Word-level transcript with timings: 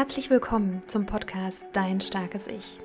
Herzlich 0.00 0.30
willkommen 0.30 0.80
zum 0.86 1.04
Podcast 1.04 1.62
Dein 1.74 2.00
starkes 2.00 2.46
Ich. 2.46 2.78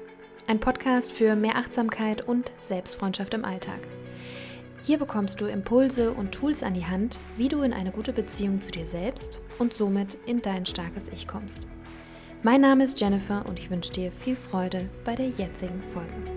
Ein 0.48 0.60
Podcast 0.60 1.14
für 1.14 1.38
mehr 1.38 1.56
Achtsamkeit 1.56 2.28
und 2.28 2.52
Selbstfreundschaft 2.60 3.34
im 3.34 3.46
Alltag. 3.46 3.88
Hier 4.84 4.98
bekommst 4.98 5.40
du 5.40 5.46
Impulse 5.46 6.12
und 6.12 6.34
Tools 6.34 6.62
an 6.62 6.74
die 6.74 6.86
Hand, 6.86 7.18
wie 7.38 7.48
du 7.48 7.62
in 7.62 7.72
eine 7.72 7.92
gute 7.92 8.12
Beziehung 8.12 8.60
zu 8.60 8.70
dir 8.70 8.86
selbst 8.86 9.42
und 9.60 9.74
somit 9.74 10.18
in 10.26 10.42
dein 10.42 10.66
starkes 10.66 11.08
Ich 11.08 11.26
kommst. 11.26 11.70
Mein 12.44 12.60
Name 12.60 12.84
ist 12.84 13.00
Jennifer 13.00 13.46
und 13.48 13.60
ich 13.60 13.70
wünsche 13.70 13.94
dir 13.94 14.12
viel 14.12 14.36
Freude 14.36 14.90
bei 15.06 15.16
der 15.16 15.30
jetzigen 15.30 15.82
Folge. 15.94 16.35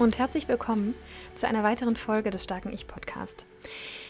Und 0.00 0.18
herzlich 0.18 0.48
willkommen 0.48 0.94
zu 1.34 1.46
einer 1.46 1.62
weiteren 1.62 1.94
Folge 1.94 2.30
des 2.30 2.42
Starken 2.42 2.72
Ich 2.72 2.86
Podcast. 2.86 3.44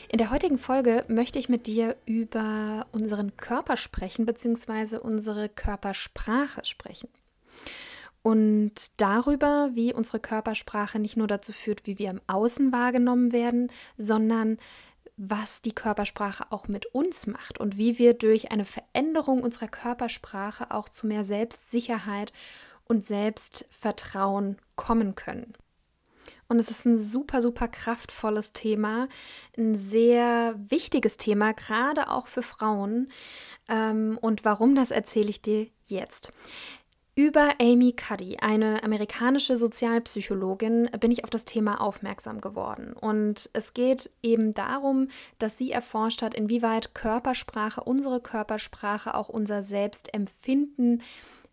In 0.08 0.18
der 0.18 0.30
heutigen 0.30 0.56
Folge 0.56 1.04
möchte 1.08 1.40
ich 1.40 1.48
mit 1.48 1.66
dir 1.66 1.96
über 2.06 2.84
unseren 2.92 3.36
Körper 3.36 3.76
sprechen, 3.76 4.24
beziehungsweise 4.24 5.00
unsere 5.00 5.48
Körpersprache 5.48 6.64
sprechen. 6.64 7.08
Und 8.22 9.00
darüber, 9.00 9.70
wie 9.74 9.92
unsere 9.92 10.20
Körpersprache 10.20 11.00
nicht 11.00 11.16
nur 11.16 11.26
dazu 11.26 11.52
führt, 11.52 11.88
wie 11.88 11.98
wir 11.98 12.10
im 12.10 12.20
Außen 12.28 12.70
wahrgenommen 12.70 13.32
werden, 13.32 13.72
sondern 13.96 14.58
was 15.16 15.60
die 15.60 15.74
Körpersprache 15.74 16.52
auch 16.52 16.68
mit 16.68 16.86
uns 16.86 17.26
macht 17.26 17.58
und 17.58 17.78
wie 17.78 17.98
wir 17.98 18.14
durch 18.14 18.52
eine 18.52 18.64
Veränderung 18.64 19.42
unserer 19.42 19.68
Körpersprache 19.68 20.70
auch 20.70 20.88
zu 20.88 21.08
mehr 21.08 21.24
Selbstsicherheit 21.24 22.32
und 22.84 23.04
Selbstvertrauen 23.04 24.56
kommen 24.76 25.16
können. 25.16 25.52
Und 26.50 26.58
es 26.58 26.68
ist 26.68 26.84
ein 26.84 26.98
super, 26.98 27.42
super 27.42 27.68
kraftvolles 27.68 28.52
Thema, 28.52 29.06
ein 29.56 29.76
sehr 29.76 30.56
wichtiges 30.58 31.16
Thema, 31.16 31.52
gerade 31.52 32.10
auch 32.10 32.26
für 32.26 32.42
Frauen. 32.42 33.06
Ähm, 33.68 34.18
und 34.20 34.44
warum, 34.44 34.74
das 34.74 34.90
erzähle 34.90 35.30
ich 35.30 35.42
dir 35.42 35.68
jetzt. 35.86 36.32
Über 37.14 37.54
Amy 37.60 37.92
Cuddy, 37.92 38.38
eine 38.40 38.82
amerikanische 38.82 39.56
Sozialpsychologin, 39.56 40.90
bin 40.98 41.12
ich 41.12 41.22
auf 41.22 41.30
das 41.30 41.44
Thema 41.44 41.80
aufmerksam 41.80 42.40
geworden. 42.40 42.94
Und 42.94 43.48
es 43.52 43.72
geht 43.72 44.10
eben 44.20 44.52
darum, 44.52 45.06
dass 45.38 45.56
sie 45.56 45.70
erforscht 45.70 46.20
hat, 46.20 46.34
inwieweit 46.34 46.96
Körpersprache, 46.96 47.84
unsere 47.84 48.20
Körpersprache, 48.20 49.14
auch 49.14 49.28
unser 49.28 49.62
Selbstempfinden 49.62 51.02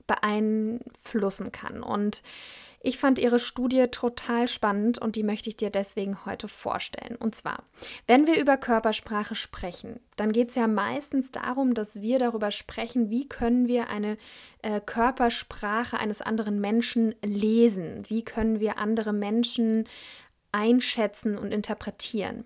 beeinflussen 0.07 1.51
kann. 1.51 1.83
Und 1.83 2.23
ich 2.87 2.97
fand 2.97 3.19
ihre 3.19 3.39
Studie 3.39 3.87
total 3.91 4.47
spannend 4.47 4.97
und 4.97 5.17
die 5.17 5.23
möchte 5.23 5.49
ich 5.49 5.57
dir 5.57 5.69
deswegen 5.69 6.25
heute 6.25 6.47
vorstellen. 6.47 7.17
Und 7.17 7.35
zwar, 7.35 7.63
wenn 8.07 8.27
wir 8.27 8.39
über 8.39 8.55
Körpersprache 8.55 9.35
sprechen, 9.35 9.99
dann 10.15 10.31
geht 10.31 10.49
es 10.49 10.55
ja 10.55 10.67
meistens 10.67 11.31
darum, 11.31 11.73
dass 11.73 11.99
wir 11.99 12.17
darüber 12.17 12.49
sprechen, 12.49 13.09
wie 13.09 13.27
können 13.27 13.67
wir 13.67 13.89
eine 13.89 14.17
äh, 14.61 14.79
Körpersprache 14.79 15.99
eines 15.99 16.21
anderen 16.21 16.61
Menschen 16.61 17.13
lesen, 17.21 18.05
wie 18.07 18.23
können 18.23 18.61
wir 18.61 18.77
andere 18.77 19.11
Menschen 19.11 19.83
einschätzen 20.53 21.37
und 21.37 21.51
interpretieren. 21.51 22.45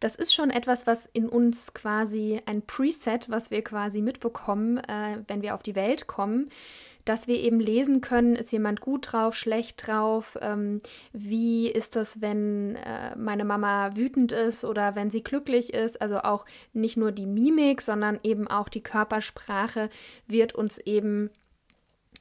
Das 0.00 0.16
ist 0.16 0.34
schon 0.34 0.50
etwas, 0.50 0.88
was 0.88 1.08
in 1.12 1.28
uns 1.28 1.74
quasi 1.74 2.42
ein 2.44 2.62
Preset, 2.62 3.30
was 3.30 3.52
wir 3.52 3.62
quasi 3.62 4.02
mitbekommen, 4.02 4.78
äh, 4.78 5.18
wenn 5.28 5.42
wir 5.42 5.54
auf 5.54 5.62
die 5.62 5.76
Welt 5.76 6.08
kommen 6.08 6.50
dass 7.06 7.28
wir 7.28 7.38
eben 7.40 7.60
lesen 7.60 8.00
können, 8.00 8.36
ist 8.36 8.52
jemand 8.52 8.80
gut 8.80 9.12
drauf, 9.12 9.34
schlecht 9.34 9.86
drauf, 9.86 10.36
ähm, 10.42 10.80
wie 11.12 11.70
ist 11.70 11.96
das, 11.96 12.20
wenn 12.20 12.76
äh, 12.76 13.16
meine 13.16 13.44
Mama 13.44 13.96
wütend 13.96 14.32
ist 14.32 14.64
oder 14.64 14.94
wenn 14.94 15.10
sie 15.10 15.22
glücklich 15.22 15.72
ist. 15.72 16.02
Also 16.02 16.18
auch 16.18 16.44
nicht 16.72 16.96
nur 16.96 17.12
die 17.12 17.26
Mimik, 17.26 17.80
sondern 17.80 18.18
eben 18.22 18.48
auch 18.48 18.68
die 18.68 18.82
Körpersprache 18.82 19.88
wird 20.26 20.54
uns 20.54 20.78
eben 20.78 21.30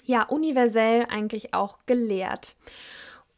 ja 0.06 0.24
universell 0.24 1.06
eigentlich 1.10 1.54
auch 1.54 1.80
gelehrt. 1.86 2.56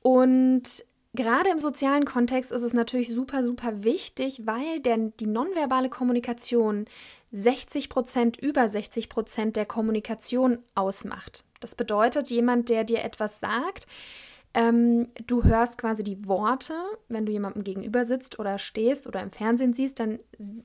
Und 0.04 0.86
Gerade 1.14 1.50
im 1.50 1.58
sozialen 1.58 2.06
Kontext 2.06 2.52
ist 2.52 2.62
es 2.62 2.74
natürlich 2.74 3.12
super, 3.12 3.44
super 3.44 3.84
wichtig, 3.84 4.46
weil 4.46 4.80
der, 4.82 4.98
die 4.98 5.26
nonverbale 5.26 5.90
Kommunikation 5.90 6.86
60 7.32 7.90
Prozent, 7.90 8.38
über 8.38 8.70
60 8.70 9.10
Prozent 9.10 9.56
der 9.56 9.66
Kommunikation 9.66 10.60
ausmacht. 10.76 11.44
Das 11.60 11.76
bedeutet, 11.76 12.30
jemand, 12.30 12.70
der 12.70 12.84
dir 12.84 13.04
etwas 13.04 13.40
sagt, 13.40 13.88
ähm, 14.54 15.10
du 15.28 15.44
hörst 15.44 15.78
quasi 15.78 16.04
die 16.04 16.28
Worte, 16.28 16.74
wenn 17.10 17.26
du 17.26 17.32
jemandem 17.32 17.64
gegenüber 17.64 18.06
sitzt 18.06 18.40
oder 18.40 18.58
stehst 18.58 19.06
oder 19.06 19.22
im 19.22 19.32
Fernsehen 19.32 19.74
siehst, 19.74 20.00
dann, 20.00 20.20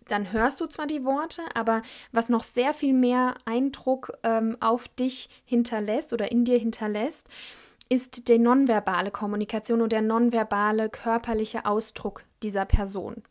dann 0.09 0.33
hörst 0.33 0.61
du 0.61 0.67
zwar 0.67 0.87
die 0.87 1.05
Worte, 1.05 1.43
aber 1.55 1.83
was 2.11 2.29
noch 2.29 2.43
sehr 2.43 2.73
viel 2.73 2.95
mehr 2.95 3.35
Eindruck 3.45 4.13
ähm, 4.23 4.57
auf 4.61 4.89
dich 4.89 5.29
hinterlässt 5.45 6.13
oder 6.13 6.33
in 6.33 6.45
dir 6.45 6.59
hinterlässt, 6.59 7.29
ist 7.91 8.29
die 8.29 8.39
nonverbale 8.39 9.11
Kommunikation 9.11 9.83
und 9.83 9.93
der 9.93 10.01
nonverbale 10.01 10.89
körperliche 10.89 11.67
Ausdruck 11.67 12.25
dieser 12.43 12.65
Person. 12.65 13.23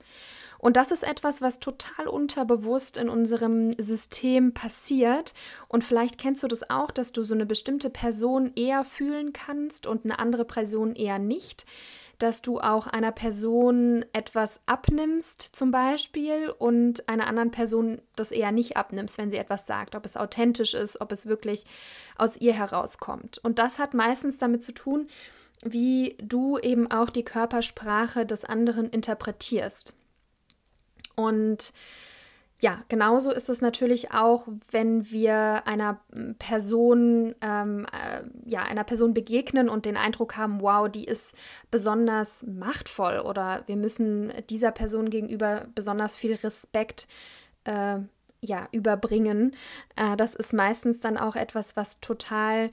Und 0.62 0.78
das 0.78 0.92
ist 0.92 1.04
etwas, 1.04 1.42
was 1.42 1.60
total 1.60 2.08
unterbewusst 2.08 2.98
in 2.98 3.10
unserem 3.10 3.74
System 3.80 4.54
passiert. 4.54 5.34
Und 5.68 5.84
vielleicht 5.84 6.20
kennst 6.20 6.44
du 6.44 6.48
das 6.48 6.70
auch, 6.70 6.92
dass 6.92 7.12
du 7.12 7.24
so 7.24 7.34
eine 7.34 7.48
bestimmte 7.48 7.90
Person 7.90 8.52
eher 8.56 8.84
fühlen 8.84 9.34
kannst 9.34 9.88
und 9.88 10.06
eine 10.06 10.20
andere 10.20 10.46
Person 10.46 10.96
eher 10.96 11.20
nicht 11.20 11.66
dass 12.20 12.44
du 12.44 12.60
auch 12.60 12.86
einer 12.86 13.12
Person 13.12 14.06
etwas 14.14 14.62
abnimmst 14.68 15.42
zum 15.42 15.72
Beispiel 15.72 16.54
und 16.56 17.10
einer 17.10 17.26
anderen 17.26 17.50
Person 17.50 18.00
das 18.16 18.32
eher 18.32 18.52
nicht 18.52 18.78
abnimmst, 18.78 19.18
wenn 19.18 19.32
sie 19.32 19.38
etwas 19.38 19.66
sagt, 19.66 19.96
ob 19.96 20.06
es 20.06 20.18
authentisch 20.18 20.76
ist, 20.76 21.02
ob 21.02 21.12
es 21.12 21.26
wirklich 21.26 21.66
aus 22.18 22.38
ihr 22.38 22.54
herauskommt. 22.54 23.40
Und 23.40 23.58
das 23.58 23.80
hat 23.80 23.96
meistens 23.96 24.38
damit 24.38 24.64
zu 24.64 24.72
tun, 24.72 25.08
wie 25.64 26.16
du 26.22 26.60
eben 26.60 26.92
auch 26.92 27.10
die 27.10 27.24
Körpersprache 27.24 28.24
des 28.24 28.46
anderen 28.46 28.92
interpretierst. 28.92 29.96
Und 31.16 31.74
ja, 32.62 32.84
genauso 32.90 33.32
ist 33.32 33.50
es 33.50 33.60
natürlich 33.62 34.12
auch, 34.12 34.48
wenn 34.70 35.10
wir 35.10 35.64
einer 35.66 36.00
Person, 36.38 37.34
ähm, 37.42 37.88
äh, 37.92 38.24
ja, 38.46 38.62
einer 38.62 38.84
Person 38.84 39.16
begegnen 39.16 39.68
und 39.68 39.86
den 39.86 39.98
Eindruck 39.98 40.38
haben, 40.38 40.62
wow, 40.62 40.88
die 40.88 41.06
ist 41.06 41.36
besonders 41.72 42.44
machtvoll 42.44 43.20
oder 43.20 43.64
wir 43.66 43.78
müssen 43.78 44.32
dieser 44.50 44.72
Person 44.72 45.10
gegenüber 45.10 45.66
besonders 45.74 46.16
viel 46.16 46.36
Respekt 46.36 47.08
äh, 47.64 47.98
ja, 48.42 48.68
überbringen. 48.72 49.56
Äh, 49.96 50.16
das 50.16 50.36
ist 50.36 50.54
meistens 50.54 51.00
dann 51.00 51.18
auch 51.18 51.36
etwas, 51.36 51.76
was 51.76 52.00
total 52.00 52.70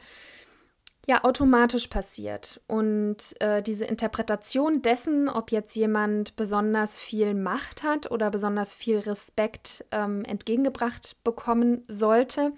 ja 1.09 1.25
automatisch 1.25 1.87
passiert. 1.87 2.61
Und 2.67 3.17
äh, 3.41 3.63
diese 3.63 3.87
Interpretation 3.87 4.83
dessen, 4.83 5.31
ob 5.31 5.51
jetzt 5.51 5.75
jemand 5.75 6.37
besonders 6.37 6.99
viel 6.99 7.33
Macht 7.33 7.83
hat 7.83 8.11
oder 8.11 8.31
besonders 8.31 8.75
viel 8.75 8.99
Respekt 8.99 9.87
ähm, 9.91 10.23
entgegengebracht 10.25 11.17
bekommen 11.25 11.83
sollte, 11.89 12.53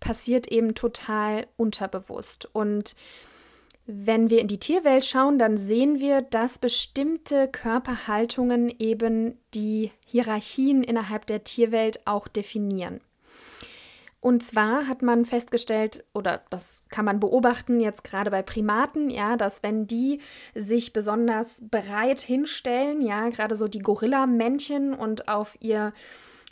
passiert 0.00 0.48
eben 0.48 0.74
total 0.74 1.46
unterbewusst. 1.58 2.48
Und 2.54 2.96
wenn 3.84 4.30
wir 4.30 4.40
in 4.40 4.48
die 4.48 4.60
Tierwelt 4.60 5.04
schauen, 5.04 5.38
dann 5.38 5.58
sehen 5.58 6.00
wir, 6.00 6.22
dass 6.22 6.58
bestimmte 6.58 7.48
Körperhaltungen 7.48 8.74
eben 8.78 9.38
die 9.52 9.90
Hierarchien 10.06 10.82
innerhalb 10.82 11.26
der 11.26 11.44
Tierwelt 11.44 12.00
auch 12.06 12.28
definieren. 12.28 13.02
Und 14.20 14.42
zwar 14.42 14.86
hat 14.86 15.00
man 15.00 15.24
festgestellt, 15.24 16.04
oder 16.12 16.42
das 16.50 16.82
kann 16.90 17.06
man 17.06 17.20
beobachten 17.20 17.80
jetzt 17.80 18.04
gerade 18.04 18.30
bei 18.30 18.42
Primaten, 18.42 19.08
ja, 19.08 19.38
dass 19.38 19.62
wenn 19.62 19.86
die 19.86 20.20
sich 20.54 20.92
besonders 20.92 21.62
bereit 21.70 22.20
hinstellen, 22.20 23.00
ja, 23.00 23.30
gerade 23.30 23.56
so 23.56 23.66
die 23.66 23.78
Gorilla-Männchen 23.78 24.92
und 24.92 25.28
auf 25.28 25.56
ihr, 25.60 25.94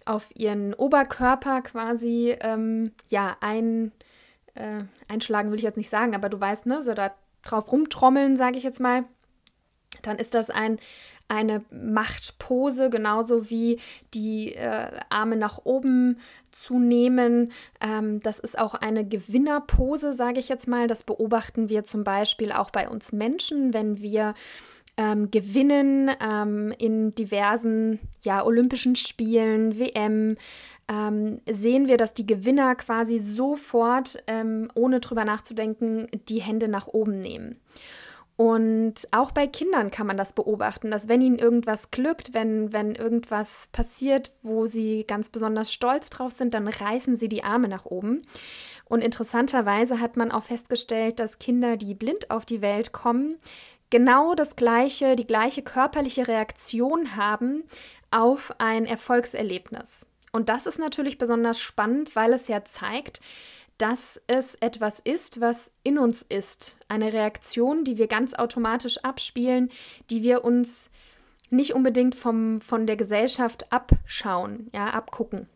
auf 0.06 0.31
ihren 0.35 0.73
Oberkörper 0.73 1.61
quasi, 1.61 2.37
ähm, 2.41 2.93
ja, 3.11 3.37
ein, 3.41 3.93
äh, 4.55 4.85
einschlagen 5.06 5.50
will 5.50 5.59
ich 5.59 5.64
jetzt 5.64 5.76
nicht 5.76 5.91
sagen, 5.91 6.14
aber 6.14 6.31
du 6.31 6.41
weißt, 6.41 6.64
ne, 6.64 6.82
so 6.82 6.94
da 6.94 7.12
drauf 7.43 7.71
rumtrommeln, 7.71 8.37
sage 8.37 8.56
ich 8.56 8.64
jetzt 8.64 8.81
mal, 8.81 9.05
dann 10.00 10.17
ist 10.17 10.35
das 10.35 10.49
ein 10.49 10.79
eine 11.29 11.63
Machtpose, 11.71 12.91
genauso 12.91 13.51
wie 13.51 13.79
die 14.15 14.55
äh, 14.55 14.91
Arme 15.11 15.37
nach 15.37 15.61
oben 15.65 16.19
zu 16.51 16.79
nehmen. 16.79 17.53
Ähm, 17.81 18.21
das 18.21 18.39
ist 18.39 18.59
auch 18.59 18.75
eine 18.75 19.07
Gewinnerpose, 19.07 20.13
sage 20.13 20.41
ich 20.41 20.49
jetzt 20.49 20.67
mal. 20.67 20.89
Das 20.89 21.05
beobachten 21.05 21.69
wir 21.69 21.85
zum 21.85 22.03
Beispiel 22.03 22.51
auch 22.51 22.71
bei 22.71 22.89
uns 22.89 23.13
Menschen, 23.13 23.75
wenn 23.75 24.01
wir 24.01 24.35
ähm, 24.97 25.31
gewinnen 25.31 26.11
ähm, 26.21 26.75
in 26.77 27.15
diversen 27.15 28.01
ja, 28.23 28.45
Olympischen 28.45 28.97
Spielen, 28.97 29.79
WM. 29.79 30.37
Ähm, 30.91 31.41
sehen 31.49 31.87
wir, 31.87 31.99
dass 31.99 32.15
die 32.15 32.27
Gewinner 32.27 32.75
quasi 32.75 33.19
sofort, 33.19 34.23
ähm, 34.27 34.71
ohne 34.75 35.01
drüber 35.01 35.25
nachzudenken, 35.25 36.09
die 36.29 36.41
Hände 36.41 36.67
nach 36.67 36.89
oben 36.89 37.21
nehmen. 37.21 37.61
Und 38.38 39.08
auch 39.11 39.32
bei 39.32 39.49
Kindern 39.49 39.90
kann 39.90 40.06
man 40.06 40.17
das 40.17 40.32
beobachten, 40.32 40.93
dass 40.93 41.08
wenn 41.08 41.20
ihnen 41.20 41.40
irgendwas 41.40 41.90
glückt, 41.90 42.35
wenn, 42.35 42.73
wenn 42.73 42.94
irgendwas 42.94 43.69
passiert, 43.73 44.31
wo 44.44 44.67
sie 44.67 45.05
ganz 45.08 45.29
besonders 45.29 45.73
stolz 45.73 46.08
drauf 46.08 46.31
sind, 46.31 46.55
dann 46.55 46.69
reißen 46.69 47.17
sie 47.17 47.29
die 47.29 47.43
Arme 47.43 47.67
nach 47.67 47.85
oben. 47.85 48.23
Und 48.85 49.02
interessanterweise 49.02 49.99
hat 49.99 50.17
man 50.17 50.31
auch 50.31 50.44
festgestellt, 50.44 51.19
dass 51.19 51.40
Kinder, 51.40 51.76
die 51.76 51.94
blind 51.94 52.31
auf 52.31 52.46
die 52.46 52.62
Welt 52.62 52.93
kommen, 52.93 53.38
genau 53.90 54.37
das 54.37 54.55
gleiche, 54.55 55.17
die 55.17 55.26
gleiche 55.26 55.62
körperliche 55.62 56.29
Reaktion 56.29 57.17
haben 57.17 57.64
auf 58.12 58.55
ein 58.58 58.87
Erfolgserlebnis. 58.87 60.06
Und 60.31 60.49
das 60.49 60.67
ist 60.67 60.79
natürlich 60.79 61.19
besonders 61.19 61.58
spannend, 61.58 62.14
weil 62.14 62.32
es 62.32 62.46
ja 62.46 62.62
zeigt, 62.64 63.20
dass 63.79 64.21
es 64.27 64.57
etwas 64.57 65.01
ist, 65.01 65.41
was 65.41 65.73
in 65.85 65.99
uns 65.99 66.23
ist. 66.29 66.77
Eine 66.89 67.13
Reaktion, 67.13 67.85
die 67.85 67.97
wir 67.97 68.09
ganz 68.09 68.35
automatisch 68.35 68.99
abspielen, 68.99 69.71
die 70.11 70.23
wir 70.23 70.45
uns 70.45 70.91
nicht 71.51 71.75
unbedingt 71.75 72.15
vom, 72.15 72.61
von 72.61 72.87
der 72.87 72.97
Gesellschaft 72.97 73.73
abschauen, 73.73 74.69
ja, 74.75 74.91
abgucken. 74.91 75.49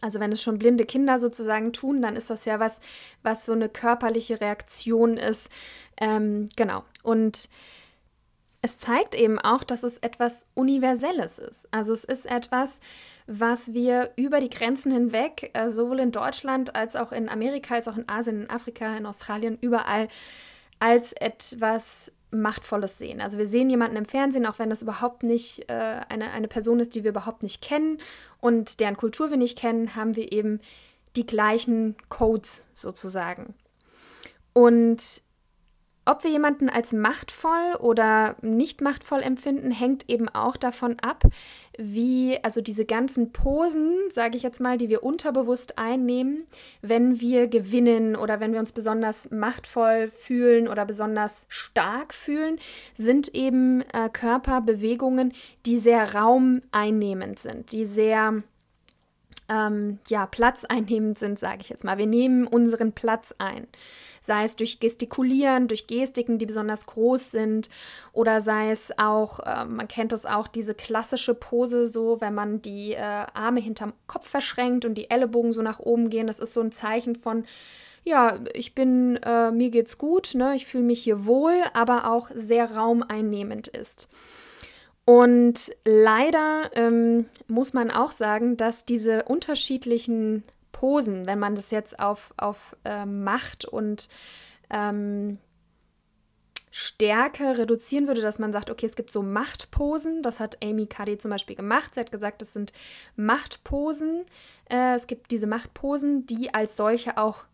Also 0.00 0.20
wenn 0.20 0.32
es 0.32 0.42
schon 0.42 0.58
blinde 0.58 0.84
Kinder 0.84 1.18
sozusagen 1.18 1.72
tun, 1.72 2.02
dann 2.02 2.14
ist 2.14 2.30
das 2.30 2.44
ja 2.44 2.60
was, 2.60 2.80
was 3.22 3.46
so 3.46 3.52
eine 3.52 3.68
körperliche 3.68 4.40
Reaktion 4.40 5.16
ist. 5.16 5.48
Ähm, 6.00 6.48
genau. 6.56 6.84
Und 7.02 7.48
es 8.68 8.78
zeigt 8.78 9.14
eben 9.14 9.38
auch, 9.38 9.64
dass 9.64 9.82
es 9.82 9.96
etwas 9.98 10.46
Universelles 10.54 11.38
ist. 11.38 11.68
Also 11.70 11.94
es 11.94 12.04
ist 12.04 12.26
etwas, 12.26 12.80
was 13.26 13.72
wir 13.72 14.10
über 14.16 14.40
die 14.40 14.50
Grenzen 14.50 14.92
hinweg, 14.92 15.50
äh, 15.54 15.70
sowohl 15.70 16.00
in 16.00 16.12
Deutschland 16.12 16.76
als 16.76 16.94
auch 16.94 17.10
in 17.10 17.30
Amerika, 17.30 17.76
als 17.76 17.88
auch 17.88 17.96
in 17.96 18.08
Asien, 18.08 18.42
in 18.42 18.50
Afrika, 18.50 18.94
in 18.96 19.06
Australien, 19.06 19.56
überall 19.62 20.08
als 20.80 21.14
etwas 21.14 22.12
Machtvolles 22.30 22.98
sehen. 22.98 23.22
Also 23.22 23.38
wir 23.38 23.46
sehen 23.46 23.70
jemanden 23.70 23.96
im 23.96 24.04
Fernsehen, 24.04 24.44
auch 24.44 24.58
wenn 24.58 24.68
das 24.68 24.82
überhaupt 24.82 25.22
nicht 25.22 25.70
äh, 25.70 26.00
eine, 26.08 26.30
eine 26.30 26.48
Person 26.48 26.78
ist, 26.78 26.94
die 26.94 27.04
wir 27.04 27.10
überhaupt 27.10 27.42
nicht 27.42 27.62
kennen 27.62 27.98
und 28.40 28.80
deren 28.80 28.98
Kultur 28.98 29.30
wir 29.30 29.38
nicht 29.38 29.58
kennen, 29.58 29.96
haben 29.96 30.14
wir 30.14 30.30
eben 30.30 30.60
die 31.16 31.24
gleichen 31.24 31.96
Codes 32.10 32.66
sozusagen. 32.74 33.54
Und 34.52 35.22
ob 36.08 36.24
wir 36.24 36.30
jemanden 36.30 36.70
als 36.70 36.94
machtvoll 36.94 37.76
oder 37.80 38.36
nicht 38.40 38.80
machtvoll 38.80 39.20
empfinden, 39.20 39.70
hängt 39.70 40.08
eben 40.08 40.28
auch 40.30 40.56
davon 40.56 40.96
ab, 41.00 41.24
wie, 41.76 42.38
also 42.42 42.62
diese 42.62 42.86
ganzen 42.86 43.30
Posen, 43.32 43.94
sage 44.08 44.36
ich 44.36 44.42
jetzt 44.42 44.58
mal, 44.60 44.78
die 44.78 44.88
wir 44.88 45.02
unterbewusst 45.02 45.78
einnehmen, 45.78 46.44
wenn 46.80 47.20
wir 47.20 47.46
gewinnen 47.46 48.16
oder 48.16 48.40
wenn 48.40 48.52
wir 48.52 48.60
uns 48.60 48.72
besonders 48.72 49.30
machtvoll 49.30 50.08
fühlen 50.08 50.66
oder 50.66 50.86
besonders 50.86 51.44
stark 51.48 52.14
fühlen, 52.14 52.58
sind 52.94 53.34
eben 53.34 53.82
äh, 53.92 54.08
Körperbewegungen, 54.10 55.34
die 55.66 55.78
sehr 55.78 56.14
raumeinnehmend 56.14 57.38
sind, 57.38 57.70
die 57.72 57.84
sehr 57.84 58.42
ähm, 59.50 59.98
ja, 60.08 60.26
platzeinnehmend 60.26 61.18
sind, 61.18 61.38
sage 61.38 61.58
ich 61.60 61.68
jetzt 61.68 61.84
mal. 61.84 61.98
Wir 61.98 62.06
nehmen 62.06 62.46
unseren 62.46 62.92
Platz 62.92 63.34
ein 63.38 63.66
sei 64.20 64.44
es 64.44 64.56
durch 64.56 64.80
Gestikulieren, 64.80 65.68
durch 65.68 65.86
Gestiken, 65.86 66.38
die 66.38 66.46
besonders 66.46 66.86
groß 66.86 67.30
sind, 67.30 67.70
oder 68.12 68.40
sei 68.40 68.70
es 68.70 68.92
auch, 68.98 69.40
äh, 69.40 69.64
man 69.64 69.88
kennt 69.88 70.12
es 70.12 70.26
auch, 70.26 70.48
diese 70.48 70.74
klassische 70.74 71.34
Pose, 71.34 71.86
so 71.86 72.20
wenn 72.20 72.34
man 72.34 72.62
die 72.62 72.92
äh, 72.92 73.00
Arme 73.00 73.60
hinterm 73.60 73.92
Kopf 74.06 74.28
verschränkt 74.28 74.84
und 74.84 74.94
die 74.94 75.10
Ellenbogen 75.10 75.52
so 75.52 75.62
nach 75.62 75.78
oben 75.78 76.10
gehen. 76.10 76.26
Das 76.26 76.40
ist 76.40 76.54
so 76.54 76.60
ein 76.60 76.72
Zeichen 76.72 77.16
von, 77.16 77.44
ja, 78.04 78.38
ich 78.54 78.74
bin, 78.74 79.16
äh, 79.22 79.50
mir 79.50 79.70
geht's 79.70 79.98
gut, 79.98 80.34
ne? 80.34 80.54
ich 80.56 80.66
fühle 80.66 80.84
mich 80.84 81.02
hier 81.02 81.26
wohl, 81.26 81.62
aber 81.74 82.10
auch 82.10 82.30
sehr 82.34 82.72
raumeinnehmend 82.72 83.68
ist. 83.68 84.08
Und 85.04 85.72
leider 85.86 86.70
ähm, 86.74 87.26
muss 87.46 87.72
man 87.72 87.90
auch 87.90 88.12
sagen, 88.12 88.58
dass 88.58 88.84
diese 88.84 89.22
unterschiedlichen 89.22 90.42
Posen, 90.78 91.26
wenn 91.26 91.40
man 91.40 91.56
das 91.56 91.72
jetzt 91.72 91.98
auf, 91.98 92.32
auf 92.36 92.76
äh, 92.84 93.04
Macht 93.04 93.64
und 93.64 94.08
ähm, 94.70 95.38
Stärke 96.70 97.58
reduzieren 97.58 98.06
würde, 98.06 98.20
dass 98.20 98.38
man 98.38 98.52
sagt, 98.52 98.70
okay, 98.70 98.86
es 98.86 98.94
gibt 98.94 99.10
so 99.10 99.20
Machtposen. 99.20 100.22
Das 100.22 100.38
hat 100.38 100.62
Amy 100.62 100.86
Cuddy 100.86 101.18
zum 101.18 101.32
Beispiel 101.32 101.56
gemacht. 101.56 101.94
Sie 101.94 102.00
hat 102.00 102.12
gesagt, 102.12 102.42
es 102.42 102.52
sind 102.52 102.72
Machtposen. 103.16 104.24
Äh, 104.70 104.94
es 104.94 105.08
gibt 105.08 105.32
diese 105.32 105.48
Machtposen, 105.48 106.26
die 106.26 106.54
als 106.54 106.76
solche 106.76 107.18
auch 107.18 107.44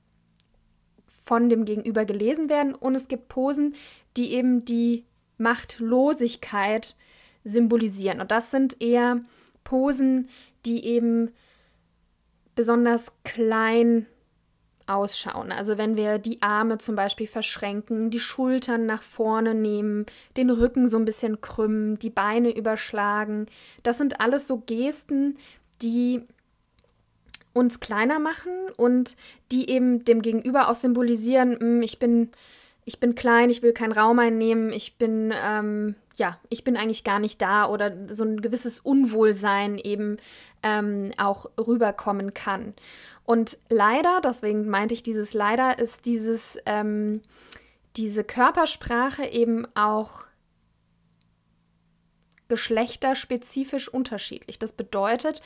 von 1.06 1.49
dem 1.49 1.65
Gegenüber 1.65 2.05
gelesen 2.05 2.50
werden. 2.50 2.75
Und 2.75 2.94
es 2.94 3.09
gibt 3.09 3.29
Posen, 3.29 3.75
die 4.19 4.35
eben 4.35 4.67
die 4.67 5.06
Machtlosigkeit 5.38 6.94
symbolisieren. 7.43 8.20
Und 8.20 8.31
das 8.31 8.50
sind 8.50 8.82
eher 8.82 9.23
Posen, 9.62 10.29
die 10.67 10.85
eben 10.85 11.32
besonders 12.55 13.12
klein 13.25 14.06
ausschauen. 14.87 15.51
Also 15.51 15.79
wenn 15.79 15.97
wir 15.97 16.19
die 16.19 16.43
Arme 16.43 16.79
zum 16.79 16.95
Beispiel 16.95 17.27
verschränken, 17.27 18.11
die 18.11 18.21
Schultern 18.21 18.87
nach 18.87 19.03
vorne 19.03 19.55
nehmen, 19.55 20.05
den 20.37 20.51
Rücken 20.51 20.89
so 20.89 20.99
ein 20.99 21.06
bisschen 21.06 21.41
krümmen, 21.41 21.99
die 21.99 22.11
Beine 22.11 22.55
überschlagen. 22.55 23.47
Das 23.83 23.99
sind 23.99 24.21
alles 24.21 24.47
so 24.47 24.59
Gesten, 24.59 25.39
die 25.81 26.23
uns 27.55 27.81
kleiner 27.81 28.19
machen 28.19 28.53
und 28.77 29.17
die 29.53 29.71
eben 29.71 30.05
dem 30.05 30.23
Gegenüber 30.23 30.69
auch 30.69 30.75
symbolisieren, 30.75 31.59
hm, 31.59 31.83
ich 31.83 31.99
bin, 31.99 32.31
ich 32.85 33.01
bin 33.01 33.15
klein, 33.15 33.49
ich 33.49 33.62
will 33.62 33.73
keinen 33.73 33.93
Raum 33.93 34.19
einnehmen, 34.19 34.73
ich 34.73 34.99
bin 34.99 35.33
ähm, 35.35 35.95
ja, 36.17 36.39
ich 36.49 36.65
bin 36.65 36.77
eigentlich 36.77 37.05
gar 37.05 37.19
nicht 37.19 37.43
da 37.43 37.69
oder 37.69 37.93
so 38.09 38.25
ein 38.25 38.41
gewisses 38.41 38.81
Unwohlsein 38.81 39.79
eben 39.79 40.19
ähm, 40.63 41.11
auch 41.17 41.47
rüberkommen 41.59 42.35
kann. 42.35 42.75
Und 43.25 43.59
leider, 43.69 44.21
deswegen 44.23 44.69
meinte 44.69 44.95
ich 44.95 45.03
dieses 45.03 45.35
leider, 45.35 45.79
ist 45.79 46.05
dieses, 46.07 46.59
ähm, 46.67 47.23
diese 47.97 48.25
Körpersprache 48.25 49.27
eben 49.27 49.67
auch 49.75 50.27
geschlechterspezifisch 52.49 53.89
unterschiedlich. 53.89 54.59
Das 54.59 54.73
bedeutet, 54.73 55.43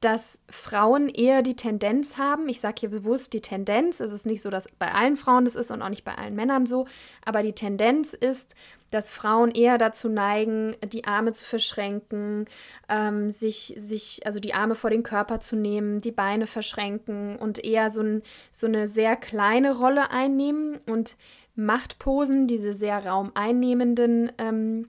dass 0.00 0.38
Frauen 0.50 1.08
eher 1.08 1.42
die 1.42 1.56
Tendenz 1.56 2.18
haben, 2.18 2.48
ich 2.48 2.60
sage 2.60 2.80
hier 2.80 2.90
bewusst 2.90 3.32
die 3.32 3.40
Tendenz, 3.40 4.00
es 4.00 4.12
ist 4.12 4.26
nicht 4.26 4.42
so, 4.42 4.50
dass 4.50 4.68
bei 4.78 4.92
allen 4.92 5.16
Frauen 5.16 5.46
das 5.46 5.54
ist 5.54 5.70
und 5.70 5.80
auch 5.80 5.88
nicht 5.88 6.04
bei 6.04 6.14
allen 6.14 6.34
Männern 6.34 6.66
so, 6.66 6.86
aber 7.24 7.42
die 7.42 7.54
Tendenz 7.54 8.12
ist, 8.12 8.54
dass 8.90 9.10
Frauen 9.10 9.50
eher 9.50 9.78
dazu 9.78 10.08
neigen, 10.08 10.76
die 10.84 11.04
Arme 11.04 11.32
zu 11.32 11.44
verschränken, 11.44 12.46
ähm, 12.88 13.30
sich, 13.30 13.74
sich, 13.76 14.24
also 14.24 14.40
die 14.40 14.54
Arme 14.54 14.74
vor 14.74 14.90
den 14.90 15.02
Körper 15.02 15.40
zu 15.40 15.56
nehmen, 15.56 16.00
die 16.00 16.12
Beine 16.12 16.46
verschränken 16.46 17.36
und 17.36 17.64
eher 17.64 17.90
so, 17.90 18.02
ein, 18.02 18.22
so 18.52 18.66
eine 18.66 18.86
sehr 18.86 19.16
kleine 19.16 19.76
Rolle 19.76 20.10
einnehmen 20.10 20.78
und 20.86 21.16
Machtposen, 21.56 22.46
diese 22.46 22.74
sehr 22.74 23.04
raumeinnehmenden 23.04 24.32
ähm, 24.38 24.88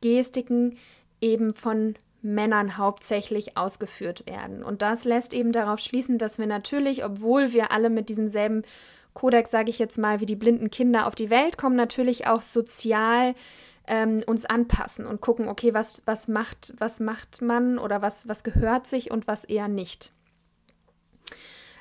Gestiken, 0.00 0.76
eben 1.20 1.54
von 1.54 1.94
Männern 2.20 2.78
hauptsächlich 2.78 3.56
ausgeführt 3.56 4.26
werden. 4.26 4.62
Und 4.62 4.82
das 4.82 5.04
lässt 5.04 5.34
eben 5.34 5.52
darauf 5.52 5.78
schließen, 5.78 6.18
dass 6.18 6.38
wir 6.38 6.46
natürlich, 6.46 7.04
obwohl 7.04 7.52
wir 7.52 7.70
alle 7.70 7.90
mit 7.90 8.08
diesem 8.08 8.26
selben 8.26 8.62
Kodex, 9.14 9.50
sage 9.50 9.70
ich 9.70 9.78
jetzt 9.78 9.96
mal, 9.98 10.20
wie 10.20 10.26
die 10.26 10.36
blinden 10.36 10.70
Kinder 10.70 11.06
auf 11.06 11.14
die 11.14 11.30
Welt 11.30 11.56
kommen, 11.56 11.76
natürlich 11.76 12.26
auch 12.26 12.42
sozial 12.42 13.34
ähm, 13.86 14.22
uns 14.26 14.44
anpassen 14.44 15.06
und 15.06 15.20
gucken, 15.20 15.48
okay, 15.48 15.74
was, 15.74 16.02
was, 16.06 16.28
macht, 16.28 16.74
was 16.78 17.00
macht 17.00 17.42
man 17.42 17.78
oder 17.78 18.02
was, 18.02 18.28
was 18.28 18.44
gehört 18.44 18.86
sich 18.86 19.10
und 19.10 19.26
was 19.26 19.44
eher 19.44 19.68
nicht. 19.68 20.12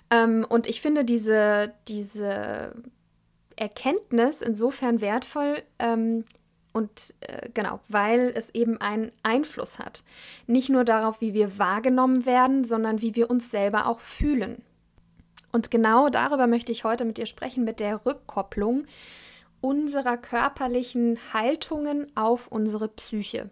Ähm, 0.10 0.46
und 0.48 0.68
ich 0.68 0.82
finde 0.82 1.06
diese, 1.06 1.74
diese 1.88 2.74
Erkenntnis 3.56 4.42
insofern 4.42 5.02
wertvoll, 5.02 5.64
ähm, 5.80 6.26
und 6.74 7.14
äh, 7.22 7.50
genau, 7.54 7.80
weil 7.88 8.34
es 8.36 8.50
eben 8.50 8.82
einen 8.82 9.12
Einfluss 9.22 9.78
hat. 9.78 10.04
Nicht 10.48 10.70
nur 10.70 10.84
darauf, 10.84 11.22
wie 11.22 11.34
wir 11.34 11.60
wahrgenommen 11.60 12.26
werden, 12.26 12.64
sondern 12.64 13.02
wie 13.02 13.16
wir 13.16 13.30
uns 13.30 13.52
selber 13.52 13.86
auch 13.86 14.00
fühlen. 14.00 14.64
Und 15.54 15.72
genau 15.72 16.10
darüber 16.10 16.48
möchte 16.48 16.72
ich 16.72 16.84
heute 16.84 17.06
mit 17.06 17.18
dir 17.18 17.28
sprechen, 17.28 17.64
mit 17.64 17.80
der 17.80 18.06
Rückkopplung 18.06 18.86
unserer 19.62 20.18
körperlichen 20.18 21.18
Haltungen 21.32 22.12
auf 22.18 22.48
unsere 22.50 22.90
Psyche. 22.90 23.50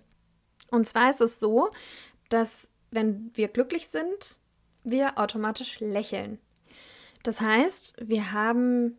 Und 0.72 0.88
zwar 0.88 1.12
ist 1.12 1.22
es 1.22 1.40
so, 1.40 1.70
dass 2.28 2.70
wenn 2.90 3.32
wir 3.36 3.48
glücklich 3.48 3.88
sind, 3.88 4.38
wir 4.84 5.20
automatisch 5.20 5.80
lächeln. 5.80 6.40
Das 7.24 7.40
heißt, 7.40 7.96
wir 8.02 8.34
haben 8.34 8.98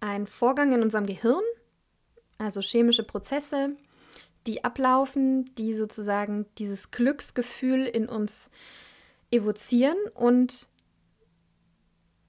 einen 0.00 0.26
Vorgang 0.26 0.72
in 0.72 0.82
unserem 0.82 1.06
Gehirn, 1.06 1.42
also 2.38 2.60
chemische 2.60 3.02
Prozesse, 3.02 3.70
die 4.46 4.62
ablaufen, 4.62 5.52
die 5.56 5.74
sozusagen 5.74 6.46
dieses 6.58 6.90
Glücksgefühl 6.92 7.86
in 7.86 8.08
uns 8.08 8.50
evozieren 9.30 9.96
und 10.14 10.68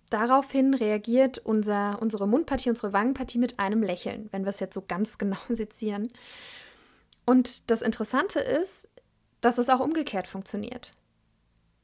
daraufhin 0.10 0.74
reagiert 0.74 1.40
unser, 1.40 2.02
unsere 2.02 2.28
Mundpartie, 2.28 2.70
unsere 2.70 2.94
Wangenpartie 2.94 3.38
mit 3.38 3.60
einem 3.60 3.84
Lächeln, 3.84 4.30
wenn 4.32 4.44
wir 4.44 4.50
es 4.50 4.60
jetzt 4.60 4.74
so 4.74 4.84
ganz 4.88 5.18
genau 5.18 5.38
sezieren. 5.50 6.12
Und 7.26 7.72
das 7.72 7.82
Interessante 7.82 8.40
ist, 8.40 8.88
dass 9.42 9.58
es 9.58 9.70
auch 9.70 9.80
umgekehrt 9.80 10.28
funktioniert. 10.28 10.94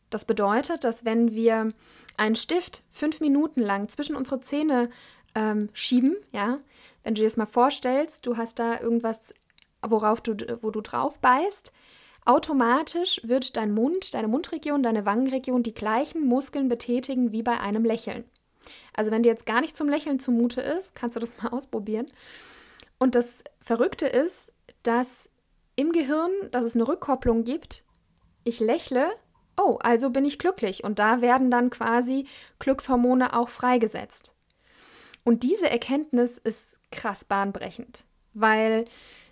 Das 0.10 0.26
bedeutet, 0.26 0.84
dass 0.84 1.06
wenn 1.06 1.34
wir 1.34 1.74
einen 2.18 2.36
Stift 2.36 2.84
fünf 2.90 3.22
Minuten 3.22 3.62
lang 3.62 3.88
zwischen 3.88 4.16
unsere 4.16 4.42
Zähne 4.42 4.90
ähm, 5.36 5.70
schieben, 5.74 6.18
ja, 6.32 6.60
wenn 7.04 7.16
du 7.16 7.22
dir 7.22 7.28
das 7.28 7.38
mal 7.38 7.46
vorstellst, 7.46 8.26
du 8.26 8.38
hast 8.38 8.60
da 8.60 8.80
irgendwas, 8.80 9.34
worauf 9.82 10.22
du, 10.22 10.36
wo 10.62 10.70
du 10.70 10.82
drauf 10.82 11.20
beißt, 11.20 11.72
automatisch 12.26 13.22
wird 13.24 13.58
dein 13.58 13.72
Mund, 13.72 14.14
deine 14.14 14.28
Mundregion, 14.28 14.84
deine 14.84 15.06
Wangenregion 15.06 15.64
die 15.64 15.74
gleichen 15.74 16.26
Muskeln 16.26 16.70
betätigen 16.70 17.32
wie 17.32 17.44
bei 17.44 17.60
einem 17.60 17.84
Lächeln. 17.86 18.26
Also 18.94 19.12
wenn 19.12 19.24
dir 19.24 19.30
jetzt 19.30 19.46
gar 19.46 19.62
nicht 19.62 19.76
zum 19.76 19.90
Lächeln 19.90 20.20
zumute 20.20 20.62
ist, 20.62 20.96
kannst 20.96 21.16
du 21.16 21.20
das 21.20 21.34
mal 21.42 21.50
ausprobieren. 21.50 22.08
Und 23.00 23.16
das 23.16 23.44
Verrückte 23.60 24.08
ist, 24.08 24.52
dass 24.84 25.30
im 25.76 25.92
Gehirn, 25.92 26.32
dass 26.52 26.66
es 26.66 26.76
eine 26.76 26.88
Rückkopplung 26.88 27.44
gibt. 27.44 27.84
Ich 28.44 28.60
lächle, 28.60 29.12
oh, 29.58 29.78
also 29.82 30.10
bin 30.10 30.26
ich 30.26 30.40
glücklich. 30.40 30.84
Und 30.84 31.00
da 31.00 31.22
werden 31.22 31.50
dann 31.50 31.70
quasi 31.70 32.28
Glückshormone 32.60 33.36
auch 33.36 33.50
freigesetzt. 33.50 34.36
Und 35.24 35.44
diese 35.44 35.70
Erkenntnis 35.70 36.38
ist 36.38 36.80
krass 36.92 37.26
bahnbrechend, 37.26 38.06
weil 38.34 38.86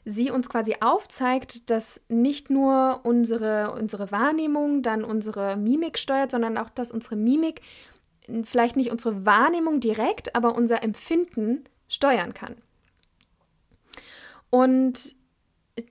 sie 0.06 0.32
uns 0.32 0.50
quasi 0.50 0.78
aufzeigt, 0.82 1.70
dass 1.70 2.02
nicht 2.08 2.50
nur 2.50 3.02
unsere, 3.04 3.72
unsere 3.74 4.12
Wahrnehmung 4.12 4.82
dann 4.82 5.04
unsere 5.04 5.58
Mimik 5.58 5.98
steuert, 5.98 6.32
sondern 6.32 6.58
auch, 6.58 6.70
dass 6.70 6.92
unsere 6.92 7.16
Mimik 7.16 7.62
vielleicht 8.44 8.76
nicht 8.76 8.92
unsere 8.92 9.26
Wahrnehmung 9.26 9.80
direkt, 9.80 10.36
aber 10.36 10.56
unser 10.56 10.84
Empfinden 10.84 11.66
steuern 11.88 12.34
kann. 12.34 12.56
Und 14.50 15.16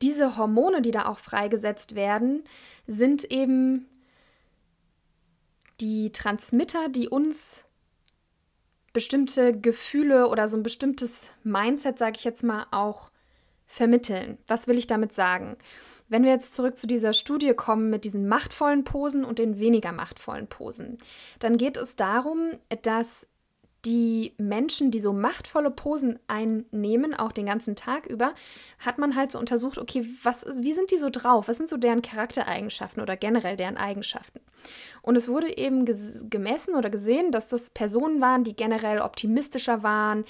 diese 0.03 0.37
Hormone, 0.37 0.83
die 0.83 0.91
da 0.91 1.07
auch 1.07 1.19
freigesetzt 1.19 1.95
werden, 1.95 2.45
sind 2.87 3.25
eben 3.25 3.87
die 5.81 6.11
Transmitter, 6.13 6.89
die 6.89 7.09
uns 7.09 7.65
bestimmte 8.93 9.59
Gefühle 9.59 10.29
oder 10.29 10.49
so 10.49 10.57
ein 10.57 10.63
bestimmtes 10.63 11.31
Mindset, 11.45 11.99
sage 11.99 12.17
ich 12.17 12.25
jetzt 12.25 12.43
mal, 12.43 12.67
auch 12.71 13.11
vermitteln. 13.69 14.39
Was 14.49 14.67
will 14.67 14.79
ich 14.79 14.89
damit 14.89 15.15
sagen? 15.15 15.57
Wenn 16.09 16.25
wir 16.25 16.33
jetzt 16.33 16.55
zurück 16.55 16.77
zu 16.77 16.87
dieser 16.87 17.13
Studie 17.13 17.53
kommen 17.53 17.91
mit 17.91 18.05
diesen 18.05 18.27
machtvollen 18.27 18.83
Posen 18.83 19.25
und 19.25 19.39
den 19.39 19.59
weniger 19.59 19.93
machtvollen 19.93 20.49
Posen, 20.49 20.97
dann 21.39 21.59
geht 21.59 21.77
es 21.77 21.95
darum, 21.95 22.53
dass 22.83 23.29
die 23.89 24.35
Menschen, 24.37 24.91
die 24.91 25.01
so 25.01 25.15
machtvolle 25.15 25.71
Posen 25.71 26.19
einnehmen, 26.29 27.15
auch 27.15 27.33
den 27.33 27.47
ganzen 27.47 27.75
Tag 27.75 28.05
über, 28.05 28.35
hat 28.79 28.99
man 28.99 29.17
halt 29.17 29.33
so 29.33 29.39
untersucht, 29.39 29.79
okay, 29.79 30.07
was, 30.23 30.45
wie 30.59 30.75
sind 30.75 30.91
die 30.91 30.99
so 30.99 31.09
drauf? 31.09 31.49
Was 31.49 31.57
sind 31.57 31.71
so 31.71 31.79
deren 31.79 32.03
Charaktereigenschaften 32.03 33.03
oder 33.03 33.17
generell 33.17 33.57
deren 33.57 33.79
Eigenschaften? 33.79 34.41
Und 35.01 35.17
es 35.17 35.27
wurde 35.27 35.57
eben 35.57 35.87
gemessen 36.29 36.75
oder 36.75 36.91
gesehen, 36.91 37.33
dass 37.33 37.49
das 37.49 37.71
Personen 37.71 38.21
waren, 38.21 38.45
die 38.45 38.55
generell 38.55 39.01
optimistischer 39.01 39.83
waren, 39.83 40.27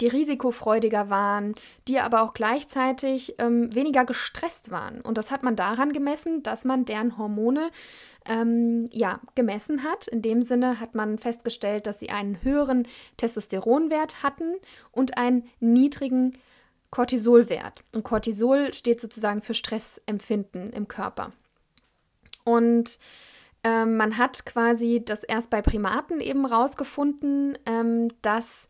die 0.00 0.06
risikofreudiger 0.06 1.10
waren, 1.10 1.54
die 1.88 1.98
aber 1.98 2.22
auch 2.22 2.32
gleichzeitig 2.32 3.34
ähm, 3.38 3.74
weniger 3.74 4.06
gestresst 4.06 4.70
waren. 4.70 5.02
Und 5.02 5.18
das 5.18 5.30
hat 5.30 5.42
man 5.42 5.54
daran 5.54 5.92
gemessen, 5.92 6.42
dass 6.42 6.64
man 6.64 6.86
deren 6.86 7.18
Hormone 7.18 7.70
ähm, 8.26 8.88
ja, 8.92 9.20
gemessen 9.34 9.82
hat. 9.84 10.06
In 10.08 10.22
dem 10.22 10.42
Sinne 10.42 10.80
hat 10.80 10.94
man 10.94 11.18
festgestellt, 11.18 11.86
dass 11.86 12.00
sie 12.00 12.10
einen 12.10 12.42
höheren 12.42 12.86
Testosteronwert 13.16 14.22
hatten 14.22 14.56
und 14.90 15.18
einen 15.18 15.48
niedrigen 15.60 16.32
Cortisolwert. 16.90 17.84
Und 17.94 18.04
Cortisol 18.04 18.74
steht 18.74 19.00
sozusagen 19.00 19.40
für 19.40 19.54
Stressempfinden 19.54 20.70
im 20.72 20.88
Körper. 20.88 21.32
Und 22.44 22.98
ähm, 23.64 23.96
man 23.96 24.18
hat 24.18 24.44
quasi 24.44 25.02
das 25.04 25.24
erst 25.24 25.50
bei 25.50 25.62
Primaten 25.62 26.20
eben 26.20 26.44
rausgefunden, 26.44 27.56
ähm, 27.64 28.08
dass 28.20 28.68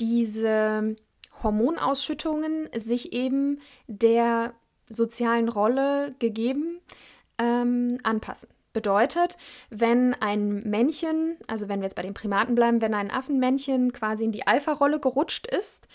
diese 0.00 0.96
Hormonausschüttungen 1.42 2.68
sich 2.74 3.12
eben 3.12 3.60
der 3.86 4.54
sozialen 4.88 5.48
Rolle 5.48 6.14
gegeben 6.18 6.80
ähm, 7.38 7.98
anpassen. 8.02 8.48
Bedeutet, 8.72 9.36
wenn 9.70 10.14
ein 10.14 10.60
Männchen, 10.68 11.36
also 11.46 11.68
wenn 11.68 11.80
wir 11.80 11.84
jetzt 11.84 11.96
bei 11.96 12.02
den 12.02 12.14
Primaten 12.14 12.54
bleiben, 12.54 12.80
wenn 12.80 12.94
ein 12.94 13.10
Affenmännchen 13.10 13.92
quasi 13.92 14.24
in 14.24 14.32
die 14.32 14.46
Alpha-Rolle 14.46 14.98
gerutscht 14.98 15.46
ist 15.46 15.88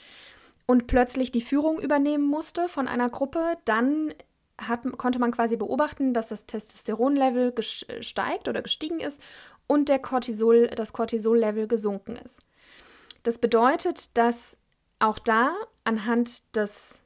und 0.68 0.86
plötzlich 0.88 1.32
die 1.32 1.42
Führung 1.42 1.80
übernehmen 1.80 2.26
musste 2.26 2.68
von 2.68 2.88
einer 2.88 3.10
Gruppe, 3.10 3.58
dann 3.66 4.14
hat, 4.60 4.82
konnte 4.98 5.20
man 5.20 5.32
quasi 5.32 5.56
beobachten, 5.56 6.14
dass 6.14 6.28
das 6.28 6.46
Testosteronlevel 6.46 7.54
steigt 8.02 8.48
oder 8.48 8.62
gestiegen 8.62 9.00
ist 9.00 9.22
und 9.68 9.90
der 9.90 10.00
Cortisol, 10.00 10.68
das 10.68 10.94
Cortisol-Level 10.94 11.68
gesunken 11.68 12.16
ist. 12.16 12.42
Das 13.24 13.38
bedeutet, 13.40 14.18
dass 14.18 14.58
auch 15.00 15.20
da 15.20 15.56
anhand 15.84 16.56
des 16.56 17.00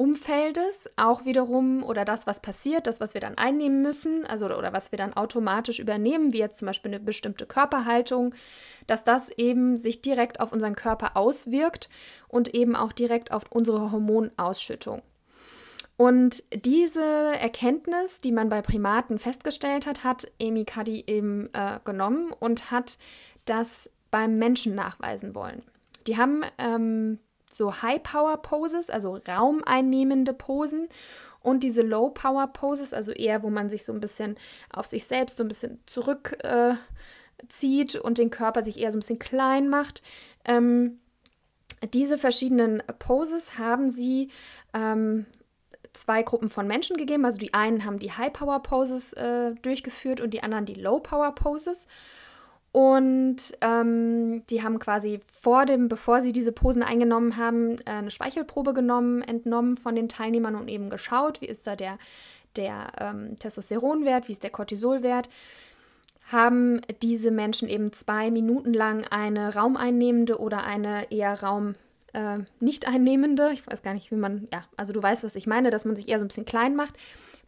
Umfeldes 0.00 0.88
auch 0.96 1.26
wiederum 1.26 1.82
oder 1.82 2.06
das, 2.06 2.26
was 2.26 2.40
passiert, 2.40 2.86
das, 2.86 3.00
was 3.00 3.12
wir 3.12 3.20
dann 3.20 3.36
einnehmen 3.36 3.82
müssen, 3.82 4.24
also 4.24 4.46
oder 4.46 4.72
was 4.72 4.92
wir 4.92 4.96
dann 4.96 5.12
automatisch 5.12 5.78
übernehmen, 5.78 6.32
wie 6.32 6.38
jetzt 6.38 6.58
zum 6.58 6.64
Beispiel 6.64 6.90
eine 6.90 7.00
bestimmte 7.00 7.44
Körperhaltung, 7.44 8.34
dass 8.86 9.04
das 9.04 9.28
eben 9.28 9.76
sich 9.76 10.00
direkt 10.00 10.40
auf 10.40 10.52
unseren 10.54 10.74
Körper 10.74 11.18
auswirkt 11.18 11.90
und 12.28 12.54
eben 12.54 12.76
auch 12.76 12.92
direkt 12.92 13.30
auf 13.30 13.44
unsere 13.50 13.92
Hormonausschüttung. 13.92 15.02
Und 15.98 16.44
diese 16.64 17.04
Erkenntnis, 17.04 18.20
die 18.20 18.32
man 18.32 18.48
bei 18.48 18.62
Primaten 18.62 19.18
festgestellt 19.18 19.86
hat, 19.86 20.02
hat 20.02 20.32
Amy 20.40 20.64
Cuddy 20.64 21.04
eben 21.08 21.50
äh, 21.52 21.78
genommen 21.84 22.32
und 22.40 22.70
hat 22.70 22.96
das 23.44 23.90
beim 24.10 24.38
Menschen 24.38 24.74
nachweisen 24.74 25.34
wollen. 25.34 25.62
Die 26.06 26.16
haben 26.16 26.42
ähm, 26.56 27.18
so 27.52 27.82
High-Power-Poses, 27.82 28.90
also 28.90 29.20
raumeinnehmende 29.28 30.32
Posen 30.32 30.88
und 31.42 31.62
diese 31.62 31.82
Low-Power-Poses, 31.82 32.92
also 32.92 33.12
eher, 33.12 33.42
wo 33.42 33.50
man 33.50 33.70
sich 33.70 33.84
so 33.84 33.92
ein 33.92 34.00
bisschen 34.00 34.36
auf 34.72 34.86
sich 34.86 35.04
selbst 35.04 35.36
so 35.36 35.44
ein 35.44 35.48
bisschen 35.48 35.80
zurückzieht 35.86 36.78
äh, 37.94 38.00
und 38.02 38.18
den 38.18 38.30
Körper 38.30 38.62
sich 38.62 38.78
eher 38.78 38.92
so 38.92 38.98
ein 38.98 39.00
bisschen 39.00 39.18
klein 39.18 39.68
macht. 39.68 40.02
Ähm, 40.44 41.00
diese 41.94 42.18
verschiedenen 42.18 42.82
Poses 42.98 43.58
haben 43.58 43.88
sie 43.88 44.30
ähm, 44.74 45.24
zwei 45.92 46.22
Gruppen 46.22 46.48
von 46.48 46.66
Menschen 46.66 46.96
gegeben. 46.96 47.24
Also 47.24 47.38
die 47.38 47.54
einen 47.54 47.84
haben 47.84 47.98
die 47.98 48.12
High-Power-Poses 48.12 49.14
äh, 49.14 49.54
durchgeführt 49.62 50.20
und 50.20 50.34
die 50.34 50.42
anderen 50.42 50.66
die 50.66 50.74
Low-Power-Poses. 50.74 51.88
Und 52.72 53.36
ähm, 53.62 54.46
die 54.48 54.62
haben 54.62 54.78
quasi 54.78 55.20
vor 55.26 55.66
dem, 55.66 55.88
bevor 55.88 56.20
sie 56.20 56.32
diese 56.32 56.52
Posen 56.52 56.84
eingenommen 56.84 57.36
haben, 57.36 57.78
äh, 57.80 57.90
eine 57.90 58.12
Speichelprobe 58.12 58.74
genommen, 58.74 59.22
entnommen 59.22 59.76
von 59.76 59.96
den 59.96 60.08
Teilnehmern 60.08 60.54
und 60.54 60.68
eben 60.68 60.88
geschaut, 60.88 61.40
wie 61.40 61.46
ist 61.46 61.66
da 61.66 61.74
der, 61.74 61.98
der 62.54 62.92
ähm, 62.98 63.36
Testosteronwert, 63.38 64.28
wie 64.28 64.32
ist 64.32 64.44
der 64.44 64.50
Cortisolwert. 64.50 65.28
Haben 66.30 66.80
diese 67.02 67.32
Menschen 67.32 67.68
eben 67.68 67.92
zwei 67.92 68.30
Minuten 68.30 68.72
lang 68.72 69.04
eine 69.10 69.56
raumeinnehmende 69.56 70.38
oder 70.38 70.62
eine 70.62 71.10
eher 71.10 71.42
Raum 71.42 71.74
äh, 72.12 72.38
nicht 72.60 72.86
einnehmende, 72.88 73.50
ich 73.52 73.66
weiß 73.66 73.82
gar 73.82 73.94
nicht, 73.94 74.10
wie 74.10 74.16
man, 74.16 74.48
ja, 74.52 74.64
also 74.76 74.92
du 74.92 75.02
weißt, 75.02 75.24
was 75.24 75.36
ich 75.36 75.46
meine, 75.46 75.70
dass 75.70 75.84
man 75.84 75.96
sich 75.96 76.08
eher 76.08 76.18
so 76.18 76.24
ein 76.24 76.28
bisschen 76.28 76.44
klein 76.44 76.76
macht, 76.76 76.94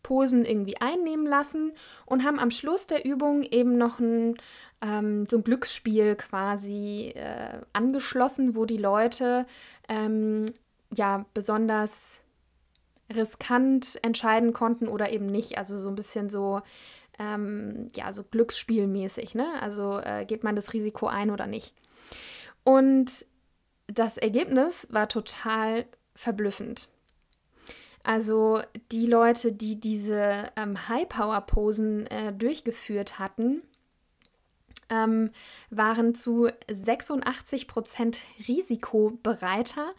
Posen 0.03 0.45
irgendwie 0.45 0.81
einnehmen 0.81 1.27
lassen 1.27 1.73
und 2.07 2.25
haben 2.25 2.39
am 2.39 2.51
Schluss 2.51 2.87
der 2.87 3.05
Übung 3.05 3.43
eben 3.43 3.79
noch 3.79 3.99
ein, 4.01 4.37
ähm, 4.81 5.27
so 5.27 5.39
ein 5.39 5.45
Glücksspiel 5.45 6.17
quasi 6.17 7.13
äh, 7.15 7.61
angeschlossen, 7.73 8.57
wo 8.57 8.65
die 8.65 8.79
Leute 8.79 9.47
ähm, 9.89 10.47
ja 10.95 11.25
besonders 11.35 12.21
riskant 13.15 13.99
entscheiden 14.03 14.53
konnten 14.53 14.89
oder 14.89 15.11
eben 15.13 15.27
nicht. 15.27 15.59
Also 15.59 15.77
so 15.77 15.89
ein 15.89 15.95
bisschen 15.95 16.29
so, 16.31 16.63
ähm, 17.19 17.89
ja, 17.95 18.13
so 18.13 18.25
Glücksspielmäßig, 18.25 19.35
ne? 19.35 19.47
Also 19.61 19.99
äh, 19.99 20.25
geht 20.25 20.45
man 20.45 20.57
das 20.57 20.73
Risiko 20.73 21.07
ein 21.07 21.31
oder 21.31 21.47
nicht. 21.47 21.75
Und 22.65 23.27
das 23.95 24.19
Ergebnis 24.19 24.87
war 24.91 25.09
total 25.09 25.87
verblüffend. 26.15 26.89
Also 28.05 28.61
die 28.91 29.07
Leute, 29.07 29.53
die 29.53 29.79
diese 29.79 30.51
ähm, 30.57 30.89
High-Power-Posen 30.89 32.07
äh, 32.09 32.33
durchgeführt 32.33 33.19
hatten, 33.19 33.63
ähm, 34.91 35.31
waren 35.71 36.15
zu 36.15 36.49
86 36.71 37.69
Prozent 37.69 38.21
risikobereiter 38.47 39.93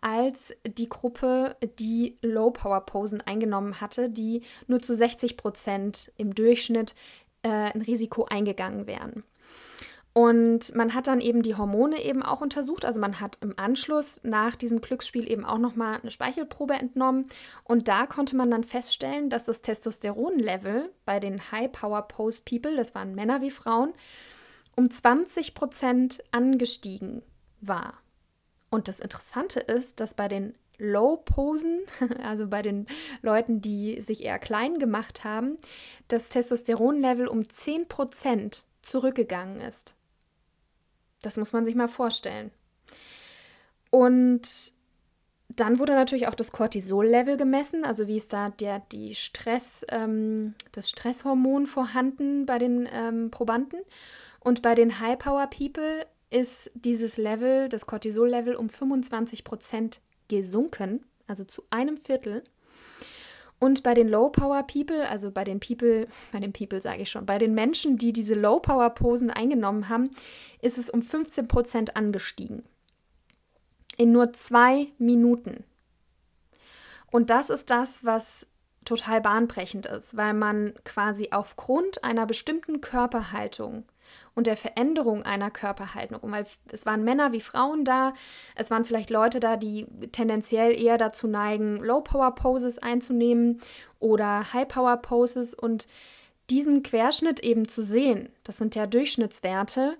als 0.00 0.54
die 0.66 0.88
Gruppe, 0.88 1.56
die 1.78 2.16
Low-Power-Posen 2.22 3.20
eingenommen 3.20 3.80
hatte, 3.80 4.08
die 4.08 4.42
nur 4.66 4.80
zu 4.80 4.94
60 4.94 5.36
Prozent 5.36 6.12
im 6.16 6.34
Durchschnitt 6.34 6.94
äh, 7.42 7.48
ein 7.48 7.82
Risiko 7.82 8.24
eingegangen 8.24 8.86
wären. 8.86 9.22
Und 10.12 10.74
man 10.74 10.94
hat 10.94 11.06
dann 11.06 11.20
eben 11.20 11.42
die 11.42 11.54
Hormone 11.54 12.02
eben 12.02 12.22
auch 12.22 12.40
untersucht. 12.40 12.84
Also 12.84 12.98
man 13.00 13.20
hat 13.20 13.38
im 13.42 13.56
Anschluss 13.56 14.20
nach 14.24 14.56
diesem 14.56 14.80
Glücksspiel 14.80 15.30
eben 15.30 15.44
auch 15.44 15.58
nochmal 15.58 16.00
eine 16.00 16.10
Speichelprobe 16.10 16.74
entnommen. 16.74 17.26
Und 17.62 17.86
da 17.86 18.06
konnte 18.06 18.36
man 18.36 18.50
dann 18.50 18.64
feststellen, 18.64 19.30
dass 19.30 19.44
das 19.44 19.62
Testosteronlevel 19.62 20.90
bei 21.04 21.20
den 21.20 21.52
High-Power-Post-People, 21.52 22.76
das 22.76 22.94
waren 22.94 23.14
Männer 23.14 23.40
wie 23.40 23.52
Frauen, 23.52 23.92
um 24.74 24.90
20 24.90 25.54
Prozent 25.54 26.24
angestiegen 26.32 27.22
war. 27.60 27.94
Und 28.68 28.88
das 28.88 28.98
Interessante 28.98 29.60
ist, 29.60 30.00
dass 30.00 30.14
bei 30.14 30.26
den 30.26 30.54
Low-Posen, 30.78 31.82
also 32.22 32.48
bei 32.48 32.62
den 32.62 32.86
Leuten, 33.22 33.60
die 33.60 34.00
sich 34.00 34.24
eher 34.24 34.40
klein 34.40 34.80
gemacht 34.80 35.22
haben, 35.22 35.56
das 36.08 36.30
Testosteronlevel 36.30 37.28
um 37.28 37.48
10 37.48 37.86
Prozent 37.86 38.64
zurückgegangen 38.82 39.60
ist. 39.60 39.99
Das 41.22 41.36
muss 41.36 41.52
man 41.52 41.64
sich 41.64 41.74
mal 41.74 41.88
vorstellen. 41.88 42.50
Und 43.90 44.72
dann 45.56 45.78
wurde 45.78 45.94
natürlich 45.94 46.28
auch 46.28 46.34
das 46.34 46.52
Cortisol-Level 46.52 47.36
gemessen, 47.36 47.84
also 47.84 48.06
wie 48.06 48.16
ist 48.16 48.32
da 48.32 48.50
der, 48.50 48.80
die 48.92 49.14
Stress, 49.14 49.84
ähm, 49.88 50.54
das 50.72 50.88
Stresshormon 50.88 51.66
vorhanden 51.66 52.46
bei 52.46 52.58
den 52.58 52.88
ähm, 52.90 53.30
Probanden. 53.30 53.80
Und 54.38 54.62
bei 54.62 54.74
den 54.74 55.00
High-Power-People 55.00 56.06
ist 56.30 56.70
dieses 56.74 57.16
Level, 57.16 57.68
das 57.68 57.86
Cortisol-Level, 57.86 58.54
um 58.54 58.68
25 58.68 59.44
Prozent 59.44 60.00
gesunken, 60.28 61.04
also 61.26 61.44
zu 61.44 61.64
einem 61.70 61.96
Viertel. 61.96 62.44
Und 63.60 63.82
bei 63.82 63.94
den 63.94 64.08
Low-Power-People, 64.08 65.08
also 65.08 65.30
bei 65.30 65.44
den 65.44 65.60
People, 65.60 66.08
bei 66.32 66.40
den 66.40 66.52
People 66.52 66.80
sage 66.80 67.02
ich 67.02 67.10
schon, 67.10 67.26
bei 67.26 67.38
den 67.38 67.54
Menschen, 67.54 67.98
die 67.98 68.12
diese 68.12 68.34
Low-Power-Posen 68.34 69.30
eingenommen 69.30 69.88
haben, 69.88 70.10
ist 70.60 70.78
es 70.78 70.90
um 70.90 71.02
15 71.02 71.46
Prozent 71.46 71.96
angestiegen. 71.96 72.64
In 73.96 74.12
nur 74.12 74.32
zwei 74.32 74.88
Minuten. 74.98 75.64
Und 77.10 77.28
das 77.28 77.50
ist 77.50 77.70
das, 77.70 78.04
was 78.04 78.46
total 78.84 79.20
bahnbrechend 79.20 79.84
ist, 79.86 80.16
weil 80.16 80.32
man 80.32 80.72
quasi 80.84 81.28
aufgrund 81.32 82.02
einer 82.02 82.24
bestimmten 82.24 82.80
Körperhaltung 82.80 83.84
und 84.34 84.46
der 84.46 84.56
Veränderung 84.56 85.22
einer 85.22 85.50
Körperhaltung. 85.50 86.20
Weil 86.22 86.46
es 86.70 86.86
waren 86.86 87.04
Männer 87.04 87.32
wie 87.32 87.40
Frauen 87.40 87.84
da, 87.84 88.14
es 88.54 88.70
waren 88.70 88.84
vielleicht 88.84 89.10
Leute 89.10 89.40
da, 89.40 89.56
die 89.56 89.86
tendenziell 90.12 90.80
eher 90.80 90.98
dazu 90.98 91.26
neigen, 91.26 91.76
Low-Power-Poses 91.78 92.78
einzunehmen 92.78 93.60
oder 93.98 94.52
High-Power-Poses 94.52 95.54
und 95.54 95.88
diesen 96.50 96.82
Querschnitt 96.82 97.40
eben 97.40 97.68
zu 97.68 97.82
sehen, 97.82 98.30
das 98.44 98.58
sind 98.58 98.74
ja 98.74 98.86
Durchschnittswerte, 98.86 99.96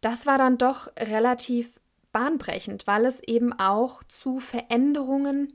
das 0.00 0.26
war 0.26 0.36
dann 0.36 0.58
doch 0.58 0.88
relativ 0.98 1.80
bahnbrechend, 2.10 2.86
weil 2.86 3.06
es 3.06 3.20
eben 3.20 3.52
auch 3.52 4.02
zu 4.04 4.38
Veränderungen 4.38 5.54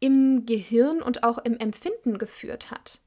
im 0.00 0.46
Gehirn 0.46 1.00
und 1.00 1.22
auch 1.22 1.38
im 1.38 1.56
Empfinden 1.58 2.18
geführt 2.18 2.70
hat. 2.70 3.00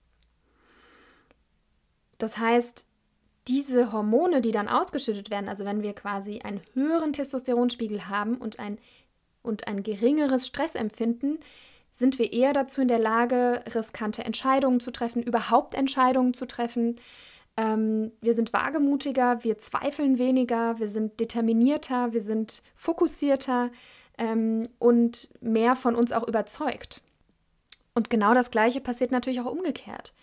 Das 2.17 2.37
heißt, 2.37 2.85
diese 3.47 3.91
Hormone, 3.91 4.41
die 4.41 4.51
dann 4.51 4.67
ausgeschüttet 4.67 5.29
werden, 5.29 5.49
also 5.49 5.65
wenn 5.65 5.83
wir 5.83 5.93
quasi 5.93 6.39
einen 6.39 6.61
höheren 6.73 7.13
Testosteronspiegel 7.13 8.07
haben 8.09 8.37
und 8.37 8.59
ein, 8.59 8.77
und 9.43 9.67
ein 9.67 9.83
geringeres 9.83 10.47
Stressempfinden, 10.47 11.39
sind 11.91 12.19
wir 12.19 12.33
eher 12.33 12.51
dazu 12.51 12.81
in 12.81 12.87
der 12.87 12.99
Lage, 12.99 13.63
riskante 13.73 14.25
Entscheidungen 14.25 14.79
zu 14.79 14.91
treffen, 14.91 15.23
überhaupt 15.23 15.75
Entscheidungen 15.75 16.33
zu 16.33 16.45
treffen. 16.45 16.99
Ähm, 17.55 18.11
wir 18.19 18.33
sind 18.33 18.51
wagemutiger, 18.51 19.43
wir 19.43 19.59
zweifeln 19.59 20.17
weniger, 20.17 20.77
wir 20.79 20.89
sind 20.89 21.19
determinierter, 21.19 22.11
wir 22.11 22.21
sind 22.21 22.63
fokussierter 22.75 23.71
ähm, 24.17 24.67
und 24.77 25.29
mehr 25.39 25.75
von 25.75 25.95
uns 25.95 26.11
auch 26.11 26.27
überzeugt. 26.27 27.01
Und 27.93 28.09
genau 28.09 28.33
das 28.33 28.51
Gleiche 28.51 28.81
passiert 28.81 29.11
natürlich 29.11 29.39
auch 29.39 29.45
umgekehrt. 29.51 30.13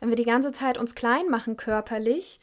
Wenn 0.00 0.10
wir 0.10 0.16
die 0.16 0.24
ganze 0.24 0.52
Zeit 0.52 0.76
uns 0.76 0.94
klein 0.94 1.28
machen 1.30 1.56
körperlich, 1.56 2.40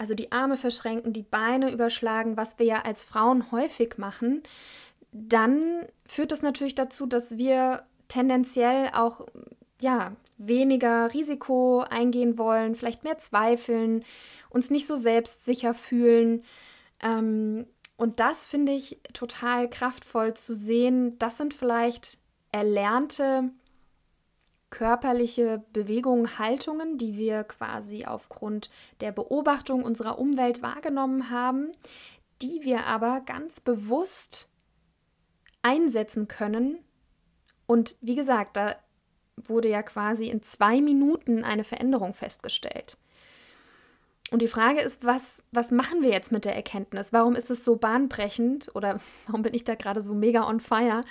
also 0.00 0.14
die 0.14 0.32
Arme 0.32 0.56
verschränken, 0.56 1.12
die 1.12 1.22
Beine 1.22 1.70
überschlagen, 1.70 2.38
was 2.38 2.58
wir 2.58 2.64
ja 2.64 2.80
als 2.80 3.04
Frauen 3.04 3.52
häufig 3.52 3.98
machen, 3.98 4.42
dann 5.12 5.84
führt 6.06 6.32
das 6.32 6.40
natürlich 6.40 6.74
dazu, 6.74 7.04
dass 7.04 7.36
wir 7.36 7.82
tendenziell 8.08 8.92
auch 8.94 9.26
ja, 9.78 10.16
weniger 10.38 11.12
Risiko 11.12 11.80
eingehen 11.80 12.38
wollen, 12.38 12.74
vielleicht 12.74 13.04
mehr 13.04 13.18
zweifeln, 13.18 14.02
uns 14.48 14.70
nicht 14.70 14.86
so 14.86 14.94
selbstsicher 14.94 15.74
fühlen. 15.74 16.44
Ähm, 17.02 17.66
und 17.98 18.20
das 18.20 18.46
finde 18.46 18.72
ich 18.72 19.00
total 19.12 19.68
kraftvoll 19.68 20.32
zu 20.32 20.54
sehen. 20.54 21.18
Das 21.18 21.36
sind 21.36 21.52
vielleicht 21.52 22.16
erlernte 22.52 23.50
körperliche 24.70 25.62
Bewegungen, 25.72 26.38
Haltungen, 26.38 26.96
die 26.96 27.16
wir 27.16 27.44
quasi 27.44 28.06
aufgrund 28.06 28.70
der 29.00 29.12
Beobachtung 29.12 29.82
unserer 29.82 30.18
Umwelt 30.18 30.62
wahrgenommen 30.62 31.30
haben, 31.30 31.72
die 32.40 32.60
wir 32.62 32.86
aber 32.86 33.20
ganz 33.26 33.60
bewusst 33.60 34.48
einsetzen 35.62 36.28
können. 36.28 36.78
Und 37.66 37.96
wie 38.00 38.14
gesagt, 38.14 38.56
da 38.56 38.76
wurde 39.36 39.68
ja 39.68 39.82
quasi 39.82 40.28
in 40.28 40.42
zwei 40.42 40.80
Minuten 40.80 41.44
eine 41.44 41.64
Veränderung 41.64 42.12
festgestellt. 42.12 42.96
Und 44.30 44.42
die 44.42 44.48
Frage 44.48 44.80
ist, 44.80 45.04
was, 45.04 45.42
was 45.50 45.72
machen 45.72 46.02
wir 46.02 46.10
jetzt 46.10 46.30
mit 46.30 46.44
der 46.44 46.54
Erkenntnis? 46.54 47.12
Warum 47.12 47.34
ist 47.34 47.50
es 47.50 47.64
so 47.64 47.76
bahnbrechend 47.76 48.70
oder 48.74 49.00
warum 49.26 49.42
bin 49.42 49.54
ich 49.54 49.64
da 49.64 49.74
gerade 49.74 50.02
so 50.02 50.14
mega 50.14 50.48
on 50.48 50.60
fire? 50.60 51.04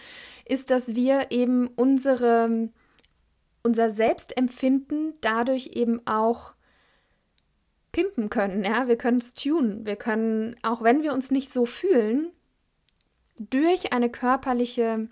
Ist, 0.45 0.72
dass 0.72 0.95
wir 0.95 1.32
eben 1.32 1.67
unsere 1.67 2.69
unser 3.63 3.89
Selbstempfinden 3.89 5.13
dadurch 5.22 5.67
eben 5.74 6.06
auch 6.08 6.54
pimpen 7.91 8.30
können. 8.30 8.63
Ja? 8.63 8.88
Wir 8.88 8.98
können 8.98 9.17
es 9.17 9.34
tunen. 9.34 9.86
Wir 9.86 9.95
können, 9.95 10.56
auch 10.63 10.84
wenn 10.84 11.04
wir 11.04 11.13
uns 11.13 11.32
nicht 11.32 11.52
so 11.52 11.65
fühlen, 11.65 12.32
durch 13.38 13.93
eine 13.93 14.10
körperliche, 14.10 15.08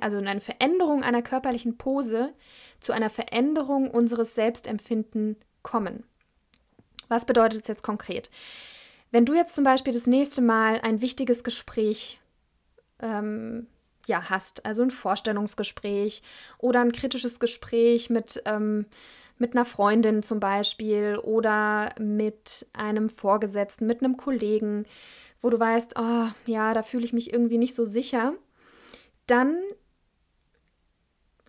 also 0.00 0.18
eine 0.18 0.40
Veränderung 0.40 1.02
einer 1.02 1.22
körperlichen 1.22 1.76
Pose 1.76 2.32
zu 2.80 2.92
einer 2.92 3.10
Veränderung 3.10 3.90
unseres 3.90 4.34
Selbstempfinden 4.34 5.36
kommen. 5.62 6.04
Was 7.08 7.26
bedeutet 7.26 7.62
es 7.62 7.68
jetzt 7.68 7.82
konkret? 7.82 8.30
Wenn 9.10 9.26
du 9.26 9.34
jetzt 9.34 9.54
zum 9.54 9.64
Beispiel 9.64 9.92
das 9.92 10.06
nächste 10.06 10.40
Mal 10.40 10.80
ein 10.80 11.02
wichtiges 11.02 11.44
Gespräch 11.44 12.20
ähm, 13.00 13.66
ja, 14.06 14.30
hast. 14.30 14.64
Also 14.66 14.82
ein 14.82 14.90
Vorstellungsgespräch 14.90 16.22
oder 16.58 16.80
ein 16.80 16.92
kritisches 16.92 17.40
Gespräch 17.40 18.10
mit, 18.10 18.42
ähm, 18.46 18.86
mit 19.38 19.54
einer 19.54 19.64
Freundin 19.64 20.22
zum 20.22 20.40
Beispiel 20.40 21.18
oder 21.18 21.94
mit 21.98 22.66
einem 22.72 23.08
Vorgesetzten, 23.08 23.86
mit 23.86 24.02
einem 24.02 24.16
Kollegen, 24.16 24.86
wo 25.40 25.50
du 25.50 25.58
weißt, 25.58 25.94
oh 25.98 26.28
ja, 26.46 26.74
da 26.74 26.82
fühle 26.82 27.04
ich 27.04 27.12
mich 27.12 27.32
irgendwie 27.32 27.58
nicht 27.58 27.74
so 27.74 27.84
sicher, 27.84 28.34
dann, 29.26 29.56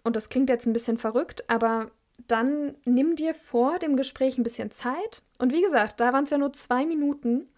und 0.04 0.16
das 0.16 0.30
klingt 0.30 0.50
jetzt 0.50 0.66
ein 0.66 0.74
bisschen 0.74 0.98
verrückt, 0.98 1.50
aber 1.50 1.92
dann 2.28 2.76
nimm 2.86 3.16
dir 3.16 3.34
vor 3.34 3.80
dem 3.80 3.96
Gespräch 3.96 4.38
ein 4.38 4.44
bisschen 4.44 4.72
Zeit. 4.72 5.24
Und 5.40 5.52
wie 5.52 5.62
gesagt, 5.62 6.00
da 6.00 6.14
waren 6.14 6.26
es 6.26 6.30
ja 6.30 6.38
nur 6.38 6.54
zwei 6.54 6.86
Minuten 6.86 7.50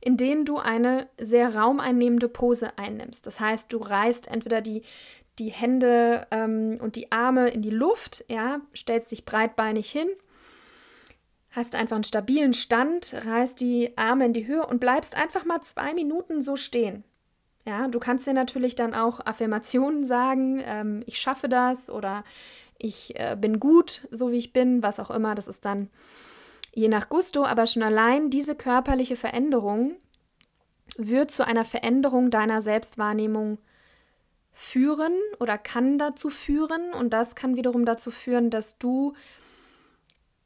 in 0.00 0.16
denen 0.16 0.44
du 0.44 0.58
eine 0.58 1.08
sehr 1.18 1.54
raumeinnehmende 1.54 2.28
Pose 2.28 2.78
einnimmst. 2.78 3.26
Das 3.26 3.40
heißt, 3.40 3.72
du 3.72 3.78
reißt 3.78 4.28
entweder 4.28 4.60
die, 4.60 4.82
die 5.38 5.50
Hände 5.50 6.26
ähm, 6.30 6.78
und 6.80 6.96
die 6.96 7.12
Arme 7.12 7.48
in 7.48 7.62
die 7.62 7.70
Luft, 7.70 8.24
ja, 8.28 8.60
stellst 8.74 9.12
dich 9.12 9.24
breitbeinig 9.24 9.90
hin, 9.90 10.08
hast 11.50 11.74
einfach 11.74 11.96
einen 11.96 12.04
stabilen 12.04 12.54
Stand, 12.54 13.14
reißt 13.26 13.60
die 13.60 13.96
Arme 13.96 14.26
in 14.26 14.32
die 14.32 14.46
Höhe 14.46 14.66
und 14.66 14.80
bleibst 14.80 15.16
einfach 15.16 15.44
mal 15.44 15.60
zwei 15.62 15.94
Minuten 15.94 16.42
so 16.42 16.56
stehen. 16.56 17.04
Ja, 17.66 17.88
du 17.88 17.98
kannst 17.98 18.26
dir 18.26 18.34
natürlich 18.34 18.74
dann 18.74 18.92
auch 18.92 19.24
Affirmationen 19.24 20.04
sagen, 20.04 20.62
ähm, 20.64 21.02
ich 21.06 21.18
schaffe 21.18 21.48
das 21.48 21.88
oder 21.88 22.22
ich 22.78 23.18
äh, 23.18 23.36
bin 23.40 23.58
gut, 23.58 24.06
so 24.10 24.30
wie 24.30 24.36
ich 24.36 24.52
bin, 24.52 24.82
was 24.82 25.00
auch 25.00 25.10
immer. 25.10 25.34
Das 25.34 25.48
ist 25.48 25.64
dann 25.64 25.88
je 26.74 26.88
nach 26.88 27.08
Gusto, 27.08 27.44
aber 27.44 27.66
schon 27.66 27.82
allein 27.82 28.30
diese 28.30 28.54
körperliche 28.54 29.16
Veränderung 29.16 29.96
wird 30.96 31.30
zu 31.30 31.46
einer 31.46 31.64
Veränderung 31.64 32.30
deiner 32.30 32.60
Selbstwahrnehmung 32.62 33.58
führen 34.52 35.12
oder 35.40 35.58
kann 35.58 35.98
dazu 35.98 36.30
führen. 36.30 36.92
Und 36.92 37.10
das 37.10 37.34
kann 37.34 37.56
wiederum 37.56 37.84
dazu 37.84 38.10
führen, 38.10 38.50
dass 38.50 38.78
du 38.78 39.14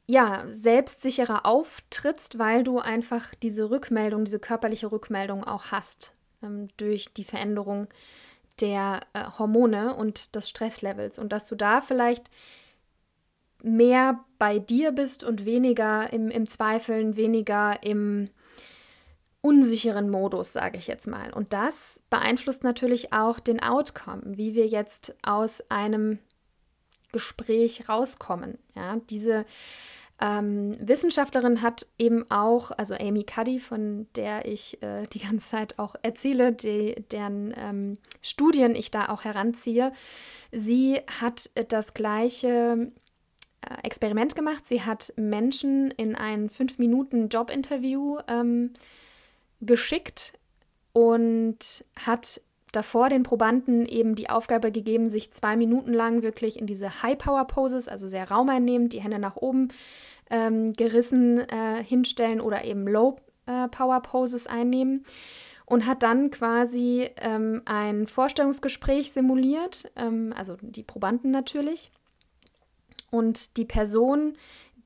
ja 0.07 0.43
selbstsicherer 0.49 1.45
auftrittst, 1.45 2.39
weil 2.39 2.63
du 2.63 2.79
einfach 2.79 3.35
diese 3.35 3.69
Rückmeldung, 3.69 4.25
diese 4.25 4.39
körperliche 4.39 4.91
Rückmeldung 4.91 5.43
auch 5.43 5.65
hast 5.65 6.13
ähm, 6.41 6.69
durch 6.77 7.13
die 7.13 7.23
Veränderung 7.23 7.87
der 8.59 9.01
äh, 9.13 9.23
Hormone 9.37 9.95
und 9.95 10.35
des 10.35 10.49
Stresslevels. 10.49 11.19
Und 11.19 11.31
dass 11.31 11.47
du 11.47 11.55
da 11.55 11.81
vielleicht 11.81 12.31
mehr 13.63 14.23
bei 14.37 14.59
dir 14.59 14.91
bist 14.91 15.23
und 15.23 15.45
weniger 15.45 16.11
im, 16.13 16.29
im 16.29 16.47
Zweifeln, 16.47 17.15
weniger 17.15 17.83
im 17.83 18.29
unsicheren 19.41 20.09
Modus, 20.09 20.53
sage 20.53 20.77
ich 20.77 20.87
jetzt 20.87 21.07
mal. 21.07 21.31
Und 21.31 21.53
das 21.53 22.01
beeinflusst 22.09 22.63
natürlich 22.63 23.13
auch 23.13 23.39
den 23.39 23.61
Outcome, 23.61 24.21
wie 24.25 24.53
wir 24.53 24.67
jetzt 24.67 25.15
aus 25.23 25.63
einem 25.69 26.19
Gespräch 27.11 27.87
rauskommen. 27.87 28.57
Ja, 28.75 28.97
diese 29.09 29.45
ähm, 30.21 30.75
Wissenschaftlerin 30.81 31.61
hat 31.61 31.87
eben 31.97 32.29
auch, 32.29 32.71
also 32.71 32.93
Amy 32.95 33.23
Cuddy, 33.23 33.59
von 33.59 34.07
der 34.15 34.45
ich 34.45 34.81
äh, 34.83 35.07
die 35.07 35.19
ganze 35.19 35.47
Zeit 35.49 35.79
auch 35.79 35.95
erzähle, 36.01 36.51
die, 36.51 36.95
deren 37.11 37.53
ähm, 37.57 37.97
Studien 38.21 38.75
ich 38.75 38.91
da 38.91 39.07
auch 39.07 39.23
heranziehe, 39.23 39.93
sie 40.51 41.01
hat 41.21 41.49
das 41.69 41.93
gleiche 41.93 42.47
äh, 42.47 42.91
Experiment 43.83 44.35
gemacht. 44.35 44.65
Sie 44.65 44.83
hat 44.83 45.13
Menschen 45.17 45.91
in 45.91 46.15
ein 46.15 46.49
5-Minuten-Jobinterview 46.49 48.19
ähm, 48.27 48.71
geschickt 49.61 50.33
und 50.93 51.85
hat 51.99 52.41
davor 52.71 53.09
den 53.09 53.23
Probanden 53.23 53.85
eben 53.85 54.15
die 54.15 54.29
Aufgabe 54.29 54.71
gegeben, 54.71 55.07
sich 55.07 55.31
zwei 55.31 55.55
Minuten 55.55 55.93
lang 55.93 56.21
wirklich 56.21 56.59
in 56.59 56.67
diese 56.67 57.01
High-Power-Poses, 57.01 57.87
also 57.87 58.07
sehr 58.07 58.29
raumeinnehmend, 58.29 58.93
die 58.93 59.01
Hände 59.01 59.19
nach 59.19 59.35
oben 59.35 59.69
ähm, 60.29 60.73
gerissen 60.73 61.39
äh, 61.39 61.83
hinstellen 61.83 62.41
oder 62.41 62.63
eben 62.63 62.87
Low-Power-Poses 62.87 64.47
einnehmen 64.47 65.03
und 65.65 65.85
hat 65.85 66.03
dann 66.03 66.31
quasi 66.31 67.09
ähm, 67.17 67.61
ein 67.65 68.07
Vorstellungsgespräch 68.07 69.11
simuliert, 69.11 69.91
ähm, 69.95 70.33
also 70.35 70.57
die 70.61 70.83
Probanden 70.83 71.31
natürlich. 71.31 71.91
Und 73.11 73.57
die 73.57 73.65
Person, 73.65 74.37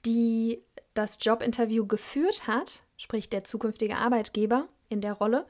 die 0.05 0.63
das 0.93 1.17
Jobinterview 1.21 1.86
geführt 1.88 2.47
hat, 2.47 2.83
sprich 2.97 3.29
der 3.29 3.43
zukünftige 3.43 3.97
Arbeitgeber 3.97 4.67
in 4.89 5.01
der 5.01 5.13
Rolle, 5.13 5.45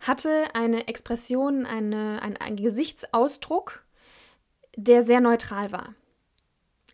hatte 0.00 0.54
eine 0.54 0.88
Expression, 0.88 1.66
eine, 1.66 2.22
ein, 2.22 2.36
ein 2.36 2.56
Gesichtsausdruck, 2.56 3.84
der 4.76 5.02
sehr 5.02 5.20
neutral 5.20 5.72
war. 5.72 5.94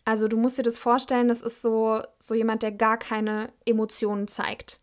Also 0.03 0.27
du 0.27 0.37
musst 0.37 0.57
dir 0.57 0.63
das 0.63 0.77
vorstellen, 0.77 1.27
das 1.27 1.41
ist 1.41 1.61
so, 1.61 2.01
so 2.17 2.33
jemand, 2.33 2.63
der 2.63 2.71
gar 2.71 2.97
keine 2.97 3.51
Emotionen 3.65 4.27
zeigt. 4.27 4.79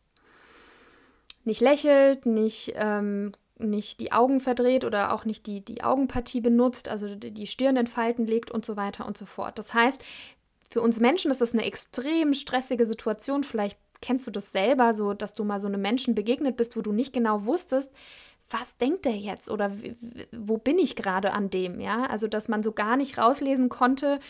Nicht 1.45 1.61
lächelt, 1.61 2.27
nicht, 2.27 2.73
ähm, 2.77 3.33
nicht 3.59 4.01
die 4.01 4.13
Augen 4.13 4.41
verdreht 4.41 4.85
oder 4.85 5.13
auch 5.13 5.25
nicht 5.25 5.47
die, 5.47 5.65
die 5.65 5.85
Augenpartie 5.85 6.41
benutzt, 6.41 6.89
also 6.89 7.15
die 7.15 7.47
Stirn 7.47 7.77
in 7.77 7.87
Falten 7.87 8.27
legt 8.27 8.51
und 8.51 8.65
so 8.65 8.77
weiter 8.77 9.07
und 9.07 9.17
so 9.17 9.27
fort. 9.27 9.59
Das 9.59 9.75
heißt, 9.75 10.03
für 10.69 10.81
uns 10.81 10.99
Menschen 10.99 11.31
ist 11.31 11.41
das 11.41 11.53
eine 11.53 11.65
extrem 11.65 12.35
stressige 12.35 12.87
Situation. 12.87 13.45
Vielleicht 13.45 13.79
kennst 14.01 14.27
du 14.27 14.31
das 14.31 14.51
selber, 14.51 14.93
so 14.93 15.15
dass 15.15 15.35
du 15.35 15.45
mal 15.45 15.61
so 15.61 15.69
einem 15.69 15.81
Menschen 15.81 16.15
begegnet 16.15 16.57
bist, 16.57 16.77
wo 16.77 16.83
du 16.83 16.93
nicht 16.93 17.13
genau 17.13 17.45
wusstest, 17.45 17.93
was 18.51 18.77
denkt 18.77 19.05
der 19.05 19.17
jetzt 19.17 19.51
oder 19.51 19.73
wo 20.33 20.59
bin 20.59 20.79
ich 20.79 20.97
gerade 20.97 21.33
an 21.33 21.49
dem, 21.49 21.81
ja? 21.81 22.05
Also, 22.07 22.29
dass 22.29 22.49
man 22.49 22.63
so 22.63 22.73
gar 22.73 22.97
nicht 22.97 23.17
rauslesen 23.17 23.69
konnte, 23.69 24.21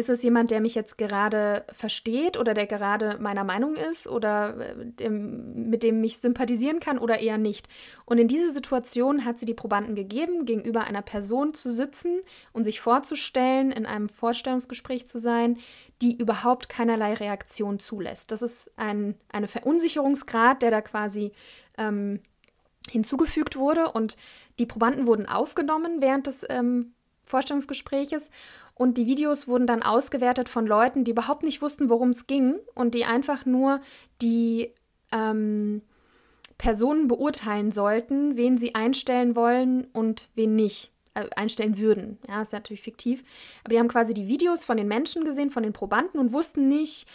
ist 0.00 0.08
es 0.08 0.22
jemand, 0.22 0.50
der 0.50 0.60
mich 0.60 0.74
jetzt 0.74 0.98
gerade 0.98 1.64
versteht 1.72 2.36
oder 2.38 2.54
der 2.54 2.66
gerade 2.66 3.18
meiner 3.20 3.44
Meinung 3.44 3.76
ist 3.76 4.08
oder 4.08 4.56
äh, 4.58 4.86
dem, 4.86 5.68
mit 5.70 5.82
dem 5.82 6.02
ich 6.02 6.18
sympathisieren 6.18 6.80
kann 6.80 6.98
oder 6.98 7.20
eher 7.20 7.38
nicht? 7.38 7.68
Und 8.06 8.18
in 8.18 8.26
diese 8.26 8.52
Situation 8.52 9.24
hat 9.24 9.38
sie 9.38 9.46
die 9.46 9.54
Probanden 9.54 9.94
gegeben, 9.94 10.46
gegenüber 10.46 10.84
einer 10.84 11.02
Person 11.02 11.54
zu 11.54 11.70
sitzen 11.70 12.20
und 12.52 12.64
sich 12.64 12.80
vorzustellen, 12.80 13.70
in 13.70 13.86
einem 13.86 14.08
Vorstellungsgespräch 14.08 15.06
zu 15.06 15.18
sein, 15.18 15.58
die 16.02 16.16
überhaupt 16.16 16.68
keinerlei 16.68 17.14
Reaktion 17.14 17.78
zulässt. 17.78 18.32
Das 18.32 18.42
ist 18.42 18.70
ein 18.76 19.14
eine 19.30 19.48
Verunsicherungsgrad, 19.48 20.62
der 20.62 20.70
da 20.70 20.80
quasi 20.80 21.32
ähm, 21.78 22.20
hinzugefügt 22.88 23.56
wurde 23.56 23.92
und 23.92 24.16
die 24.58 24.66
Probanden 24.66 25.06
wurden 25.06 25.26
aufgenommen 25.26 26.00
während 26.00 26.26
des 26.26 26.44
ähm, 26.48 26.94
Vorstellungsgespräches 27.30 28.30
und 28.74 28.98
die 28.98 29.06
Videos 29.06 29.48
wurden 29.48 29.66
dann 29.66 29.82
ausgewertet 29.82 30.48
von 30.48 30.66
Leuten, 30.66 31.04
die 31.04 31.12
überhaupt 31.12 31.42
nicht 31.42 31.62
wussten, 31.62 31.90
worum 31.90 32.10
es 32.10 32.26
ging 32.26 32.56
und 32.74 32.94
die 32.94 33.04
einfach 33.04 33.46
nur 33.46 33.80
die 34.20 34.72
ähm, 35.12 35.82
Personen 36.58 37.08
beurteilen 37.08 37.72
sollten, 37.72 38.36
wen 38.36 38.58
sie 38.58 38.74
einstellen 38.74 39.34
wollen 39.34 39.86
und 39.92 40.28
wen 40.34 40.54
nicht 40.56 40.92
äh, 41.14 41.26
einstellen 41.34 41.78
würden. 41.78 42.18
Ja, 42.28 42.42
ist 42.42 42.52
natürlich 42.52 42.82
fiktiv. 42.82 43.24
Aber 43.64 43.72
die 43.72 43.78
haben 43.78 43.88
quasi 43.88 44.12
die 44.14 44.28
Videos 44.28 44.62
von 44.62 44.76
den 44.76 44.86
Menschen 44.86 45.24
gesehen, 45.24 45.50
von 45.50 45.62
den 45.62 45.72
Probanden 45.72 46.20
und 46.20 46.32
wussten 46.32 46.68
nicht, 46.68 47.06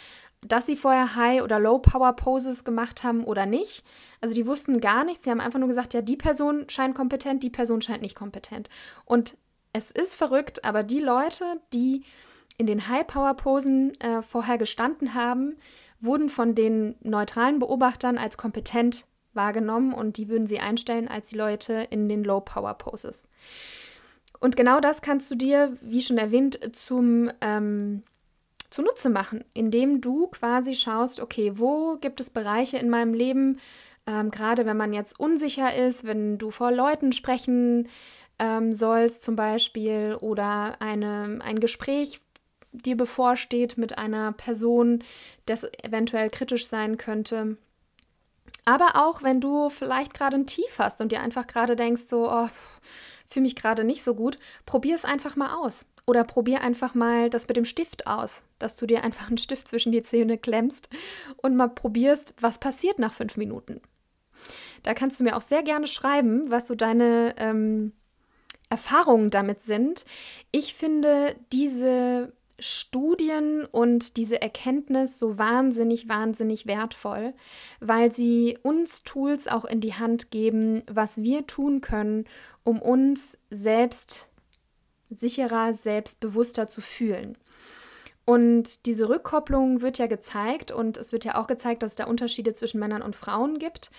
dass 0.42 0.66
sie 0.66 0.76
vorher 0.76 1.16
High- 1.16 1.42
oder 1.42 1.58
Low-Power-Poses 1.58 2.64
gemacht 2.64 3.04
haben 3.04 3.24
oder 3.24 3.46
nicht. 3.46 3.84
Also 4.20 4.34
die 4.34 4.46
wussten 4.46 4.80
gar 4.80 5.04
nichts. 5.04 5.24
Sie 5.24 5.30
haben 5.30 5.40
einfach 5.40 5.58
nur 5.58 5.68
gesagt, 5.68 5.94
ja, 5.94 6.02
die 6.02 6.16
Person 6.16 6.68
scheint 6.68 6.94
kompetent, 6.94 7.42
die 7.42 7.50
Person 7.50 7.80
scheint 7.80 8.02
nicht 8.02 8.16
kompetent. 8.16 8.68
Und 9.04 9.36
es 9.76 9.90
ist 9.90 10.14
verrückt, 10.14 10.64
aber 10.64 10.82
die 10.82 11.00
Leute, 11.00 11.60
die 11.74 12.02
in 12.56 12.66
den 12.66 12.88
High-Power-Posen 12.88 14.00
äh, 14.00 14.22
vorher 14.22 14.56
gestanden 14.56 15.12
haben, 15.12 15.56
wurden 16.00 16.30
von 16.30 16.54
den 16.54 16.94
neutralen 17.02 17.58
Beobachtern 17.58 18.16
als 18.16 18.38
kompetent 18.38 19.04
wahrgenommen 19.34 19.92
und 19.92 20.16
die 20.16 20.28
würden 20.28 20.46
sie 20.46 20.60
einstellen 20.60 21.08
als 21.08 21.28
die 21.28 21.36
Leute 21.36 21.86
in 21.90 22.08
den 22.08 22.24
Low-Power-Poses. 22.24 23.28
Und 24.40 24.56
genau 24.56 24.80
das 24.80 25.02
kannst 25.02 25.30
du 25.30 25.34
dir, 25.34 25.76
wie 25.82 26.00
schon 26.00 26.16
erwähnt, 26.16 26.58
zum 26.72 27.30
ähm, 27.42 28.02
zunutze 28.70 29.10
machen, 29.10 29.44
indem 29.52 30.00
du 30.00 30.28
quasi 30.28 30.74
schaust, 30.74 31.20
okay, 31.20 31.52
wo 31.56 31.96
gibt 31.96 32.20
es 32.20 32.30
Bereiche 32.30 32.78
in 32.78 32.88
meinem 32.88 33.12
Leben, 33.12 33.58
ähm, 34.06 34.30
gerade 34.30 34.64
wenn 34.64 34.76
man 34.76 34.94
jetzt 34.94 35.20
unsicher 35.20 35.74
ist, 35.74 36.04
wenn 36.04 36.38
du 36.38 36.50
vor 36.50 36.72
Leuten 36.72 37.12
sprechen 37.12 37.88
ähm, 38.38 38.72
sollst 38.72 39.22
zum 39.22 39.36
Beispiel 39.36 40.16
oder 40.20 40.80
eine, 40.80 41.38
ein 41.42 41.60
Gespräch 41.60 42.20
dir 42.72 42.96
bevorsteht 42.96 43.78
mit 43.78 43.98
einer 43.98 44.32
Person, 44.32 45.02
das 45.46 45.64
eventuell 45.82 46.30
kritisch 46.30 46.68
sein 46.68 46.98
könnte. 46.98 47.56
Aber 48.64 48.96
auch 48.96 49.22
wenn 49.22 49.40
du 49.40 49.70
vielleicht 49.70 50.12
gerade 50.12 50.36
ein 50.36 50.46
Tief 50.46 50.78
hast 50.78 51.00
und 51.00 51.12
dir 51.12 51.20
einfach 51.20 51.46
gerade 51.46 51.76
denkst, 51.76 52.02
so, 52.08 52.30
oh, 52.30 52.48
fühle 53.28 53.44
mich 53.44 53.56
gerade 53.56 53.84
nicht 53.84 54.02
so 54.02 54.14
gut, 54.14 54.38
probier 54.66 54.94
es 54.94 55.04
einfach 55.04 55.36
mal 55.36 55.54
aus. 55.54 55.86
Oder 56.08 56.22
probier 56.22 56.60
einfach 56.60 56.94
mal 56.94 57.30
das 57.30 57.48
mit 57.48 57.56
dem 57.56 57.64
Stift 57.64 58.06
aus, 58.06 58.42
dass 58.58 58.76
du 58.76 58.86
dir 58.86 59.02
einfach 59.04 59.28
einen 59.28 59.38
Stift 59.38 59.68
zwischen 59.68 59.92
die 59.92 60.02
Zähne 60.02 60.38
klemmst 60.38 60.90
und 61.38 61.56
mal 61.56 61.68
probierst, 61.68 62.34
was 62.40 62.58
passiert 62.58 62.98
nach 62.98 63.12
fünf 63.12 63.36
Minuten. 63.36 63.80
Da 64.82 64.94
kannst 64.94 65.18
du 65.18 65.24
mir 65.24 65.36
auch 65.36 65.42
sehr 65.42 65.62
gerne 65.62 65.86
schreiben, 65.86 66.50
was 66.50 66.66
so 66.66 66.74
deine 66.74 67.34
ähm, 67.38 67.92
Erfahrungen 68.68 69.30
damit 69.30 69.62
sind. 69.62 70.04
Ich 70.50 70.74
finde 70.74 71.36
diese 71.52 72.32
Studien 72.58 73.66
und 73.66 74.16
diese 74.16 74.40
Erkenntnis 74.40 75.18
so 75.18 75.38
wahnsinnig, 75.38 76.08
wahnsinnig 76.08 76.66
wertvoll, 76.66 77.34
weil 77.80 78.12
sie 78.12 78.58
uns 78.62 79.02
Tools 79.02 79.46
auch 79.46 79.64
in 79.64 79.80
die 79.80 79.94
Hand 79.94 80.30
geben, 80.30 80.82
was 80.86 81.18
wir 81.18 81.46
tun 81.46 81.80
können, 81.80 82.24
um 82.64 82.80
uns 82.80 83.38
selbst 83.50 84.28
sicherer, 85.10 85.72
selbstbewusster 85.72 86.66
zu 86.66 86.80
fühlen. 86.80 87.36
Und 88.24 88.86
diese 88.86 89.08
Rückkopplung 89.08 89.82
wird 89.82 89.98
ja 89.98 90.08
gezeigt 90.08 90.72
und 90.72 90.98
es 90.98 91.12
wird 91.12 91.24
ja 91.24 91.36
auch 91.36 91.46
gezeigt, 91.46 91.82
dass 91.82 91.92
es 91.92 91.96
da 91.96 92.06
Unterschiede 92.06 92.54
zwischen 92.54 92.80
Männern 92.80 93.02
und 93.02 93.14
Frauen 93.14 93.58
gibt. 93.58 93.92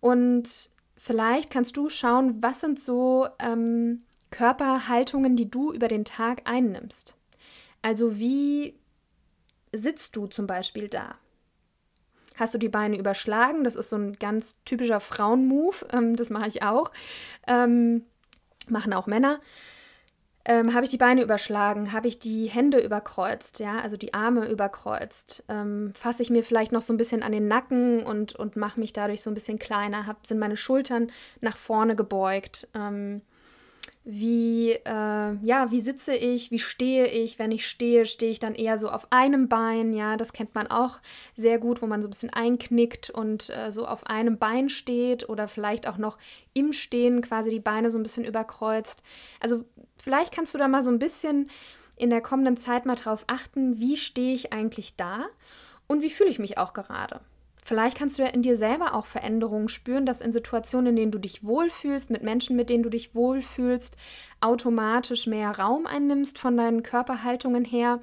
Und 0.00 0.70
vielleicht 0.96 1.50
kannst 1.50 1.76
du 1.76 1.90
schauen, 1.90 2.42
was 2.42 2.60
sind 2.60 2.80
so 2.80 3.28
ähm, 3.38 4.05
Körperhaltungen, 4.30 5.36
die 5.36 5.50
du 5.50 5.72
über 5.72 5.88
den 5.88 6.04
Tag 6.04 6.42
einnimmst. 6.44 7.18
Also 7.82 8.18
wie 8.18 8.78
sitzt 9.72 10.16
du 10.16 10.26
zum 10.26 10.46
Beispiel 10.46 10.88
da? 10.88 11.16
Hast 12.36 12.52
du 12.54 12.58
die 12.58 12.68
Beine 12.68 12.98
überschlagen? 12.98 13.64
Das 13.64 13.76
ist 13.76 13.90
so 13.90 13.96
ein 13.96 14.14
ganz 14.18 14.62
typischer 14.64 15.00
Frauenmove. 15.00 15.86
Ähm, 15.92 16.16
das 16.16 16.30
mache 16.30 16.48
ich 16.48 16.62
auch. 16.62 16.90
Ähm, 17.46 18.04
machen 18.68 18.92
auch 18.92 19.06
Männer. 19.06 19.40
Ähm, 20.44 20.74
habe 20.74 20.84
ich 20.84 20.90
die 20.90 20.96
Beine 20.96 21.22
überschlagen? 21.22 21.92
Habe 21.92 22.06
ich 22.06 22.20
die 22.20 22.46
Hände 22.46 22.78
überkreuzt? 22.78 23.58
Ja, 23.58 23.80
also 23.80 23.96
die 23.96 24.14
Arme 24.14 24.48
überkreuzt? 24.48 25.44
Ähm, 25.48 25.92
Fasse 25.92 26.22
ich 26.22 26.30
mir 26.30 26.44
vielleicht 26.44 26.72
noch 26.72 26.82
so 26.82 26.92
ein 26.92 26.98
bisschen 26.98 27.24
an 27.24 27.32
den 27.32 27.48
Nacken 27.48 28.04
und, 28.04 28.36
und 28.36 28.54
mache 28.54 28.78
mich 28.78 28.92
dadurch 28.92 29.22
so 29.22 29.30
ein 29.30 29.34
bisschen 29.34 29.58
kleiner? 29.58 30.06
Hab, 30.06 30.26
sind 30.26 30.38
meine 30.38 30.56
Schultern 30.56 31.10
nach 31.40 31.56
vorne 31.56 31.96
gebeugt? 31.96 32.68
Ähm, 32.74 33.22
wie, 34.08 34.70
äh, 34.70 35.34
ja, 35.42 35.72
wie 35.72 35.80
sitze 35.80 36.14
ich, 36.14 36.52
wie 36.52 36.60
stehe 36.60 37.08
ich. 37.08 37.40
Wenn 37.40 37.50
ich 37.50 37.66
stehe, 37.66 38.06
stehe 38.06 38.30
ich 38.30 38.38
dann 38.38 38.54
eher 38.54 38.78
so 38.78 38.88
auf 38.88 39.08
einem 39.10 39.48
Bein, 39.48 39.92
ja, 39.92 40.16
das 40.16 40.32
kennt 40.32 40.54
man 40.54 40.68
auch 40.68 41.00
sehr 41.34 41.58
gut, 41.58 41.82
wo 41.82 41.86
man 41.86 42.00
so 42.00 42.06
ein 42.06 42.12
bisschen 42.12 42.32
einknickt 42.32 43.10
und 43.10 43.50
äh, 43.50 43.72
so 43.72 43.84
auf 43.84 44.06
einem 44.06 44.38
Bein 44.38 44.68
steht 44.68 45.28
oder 45.28 45.48
vielleicht 45.48 45.88
auch 45.88 45.98
noch 45.98 46.18
im 46.54 46.72
Stehen 46.72 47.20
quasi 47.20 47.50
die 47.50 47.58
Beine 47.58 47.90
so 47.90 47.98
ein 47.98 48.04
bisschen 48.04 48.24
überkreuzt. 48.24 49.02
Also 49.40 49.64
vielleicht 50.00 50.32
kannst 50.32 50.54
du 50.54 50.58
da 50.58 50.68
mal 50.68 50.84
so 50.84 50.90
ein 50.92 51.00
bisschen 51.00 51.50
in 51.96 52.10
der 52.10 52.20
kommenden 52.20 52.56
Zeit 52.56 52.86
mal 52.86 52.94
drauf 52.94 53.24
achten, 53.26 53.80
wie 53.80 53.96
stehe 53.96 54.36
ich 54.36 54.52
eigentlich 54.52 54.94
da 54.94 55.24
und 55.88 56.02
wie 56.02 56.10
fühle 56.10 56.30
ich 56.30 56.38
mich 56.38 56.58
auch 56.58 56.74
gerade. 56.74 57.20
Vielleicht 57.66 57.98
kannst 57.98 58.16
du 58.16 58.22
ja 58.22 58.28
in 58.28 58.42
dir 58.42 58.56
selber 58.56 58.94
auch 58.94 59.06
Veränderungen 59.06 59.68
spüren, 59.68 60.06
dass 60.06 60.20
in 60.20 60.30
Situationen, 60.30 60.90
in 60.90 60.94
denen 60.94 61.10
du 61.10 61.18
dich 61.18 61.42
wohlfühlst, 61.42 62.10
mit 62.10 62.22
Menschen, 62.22 62.54
mit 62.54 62.70
denen 62.70 62.84
du 62.84 62.90
dich 62.90 63.16
wohlfühlst, 63.16 63.96
automatisch 64.40 65.26
mehr 65.26 65.50
Raum 65.58 65.84
einnimmst 65.84 66.38
von 66.38 66.56
deinen 66.56 66.84
Körperhaltungen 66.84 67.64
her 67.64 68.00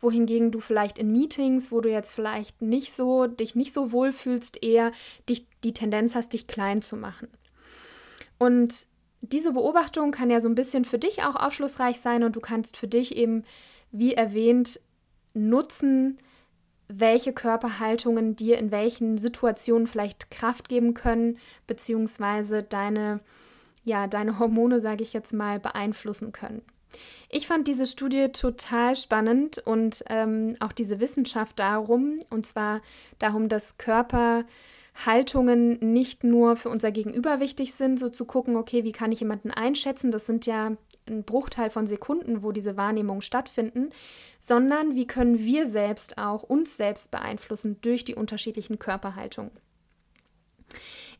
wohingegen 0.00 0.50
du 0.50 0.58
vielleicht 0.58 0.98
in 0.98 1.12
Meetings, 1.12 1.70
wo 1.70 1.82
du 1.82 1.90
jetzt 1.90 2.12
vielleicht 2.12 2.62
nicht 2.62 2.94
so 2.94 3.26
dich 3.26 3.54
nicht 3.54 3.74
so 3.74 3.92
wohlfühlst, 3.92 4.62
eher 4.62 4.92
dich 5.28 5.46
die 5.64 5.74
Tendenz 5.74 6.14
hast, 6.14 6.32
dich 6.32 6.46
klein 6.46 6.80
zu 6.80 6.96
machen. 6.96 7.28
Und 8.38 8.86
diese 9.20 9.52
Beobachtung 9.52 10.12
kann 10.12 10.30
ja 10.30 10.40
so 10.40 10.48
ein 10.48 10.54
bisschen 10.54 10.84
für 10.86 10.98
dich 10.98 11.24
auch 11.24 11.36
aufschlussreich 11.36 12.00
sein 12.00 12.22
und 12.22 12.36
du 12.36 12.40
kannst 12.40 12.76
für 12.76 12.88
dich 12.88 13.16
eben, 13.16 13.44
wie 13.92 14.14
erwähnt, 14.14 14.80
nutzen, 15.34 16.18
welche 16.88 17.32
Körperhaltungen 17.32 18.36
dir 18.36 18.58
in 18.58 18.70
welchen 18.70 19.18
Situationen 19.18 19.86
vielleicht 19.86 20.30
Kraft 20.30 20.68
geben 20.68 20.94
können, 20.94 21.38
beziehungsweise 21.66 22.62
deine, 22.62 23.20
ja, 23.84 24.06
deine 24.06 24.38
Hormone, 24.38 24.80
sage 24.80 25.02
ich 25.02 25.12
jetzt 25.12 25.32
mal, 25.32 25.58
beeinflussen 25.58 26.32
können. 26.32 26.62
Ich 27.28 27.46
fand 27.46 27.66
diese 27.66 27.86
Studie 27.86 28.28
total 28.28 28.94
spannend 28.94 29.58
und 29.64 30.04
ähm, 30.08 30.56
auch 30.60 30.72
diese 30.72 31.00
Wissenschaft 31.00 31.58
darum, 31.58 32.20
und 32.30 32.46
zwar 32.46 32.82
darum, 33.18 33.48
dass 33.48 33.78
Körperhaltungen 33.78 35.78
nicht 35.80 36.22
nur 36.22 36.54
für 36.54 36.68
unser 36.68 36.92
Gegenüber 36.92 37.40
wichtig 37.40 37.74
sind, 37.74 37.98
so 37.98 38.10
zu 38.10 38.24
gucken, 38.24 38.56
okay, 38.56 38.84
wie 38.84 38.92
kann 38.92 39.10
ich 39.10 39.20
jemanden 39.20 39.50
einschätzen, 39.50 40.12
das 40.12 40.26
sind 40.26 40.46
ja 40.46 40.76
ein 41.08 41.24
Bruchteil 41.24 41.70
von 41.70 41.86
Sekunden, 41.86 42.42
wo 42.42 42.52
diese 42.52 42.76
Wahrnehmungen 42.76 43.22
stattfinden, 43.22 43.90
sondern 44.40 44.94
wie 44.94 45.06
können 45.06 45.38
wir 45.38 45.66
selbst 45.66 46.18
auch 46.18 46.42
uns 46.42 46.76
selbst 46.76 47.10
beeinflussen 47.10 47.78
durch 47.80 48.04
die 48.04 48.14
unterschiedlichen 48.14 48.78
Körperhaltungen. 48.78 49.52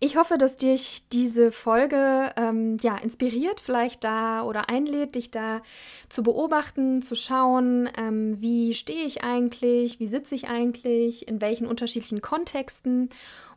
Ich 0.01 0.17
hoffe, 0.17 0.39
dass 0.39 0.57
dich 0.57 1.09
diese 1.13 1.53
Folge 1.53 2.33
ähm, 2.37 2.77
ja, 2.83 2.97
inspiriert, 2.97 3.61
vielleicht 3.61 4.05
da 4.05 4.43
oder 4.43 4.69
einlädt, 4.69 5.15
dich 5.15 5.31
da 5.31 5.63
zu 6.09 6.23
beobachten, 6.23 7.01
zu 7.01 7.15
schauen, 7.15 7.89
ähm, 7.97 8.41
wie 8.41 8.75
stehe 8.75 9.07
ich 9.07 9.23
eigentlich, 9.23 10.01
wie 10.01 10.09
sitze 10.09 10.35
ich 10.35 10.49
eigentlich, 10.49 11.29
in 11.29 11.41
welchen 11.41 11.67
unterschiedlichen 11.67 12.21
Kontexten 12.21 13.09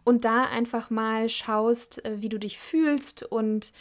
und 0.03 0.25
da 0.25 0.43
einfach 0.43 0.89
mal 0.89 1.27
schaust, 1.27 2.05
äh, 2.05 2.21
wie 2.21 2.29
du 2.29 2.37
dich 2.37 2.59
fühlst 2.59 3.23
und 3.23 3.73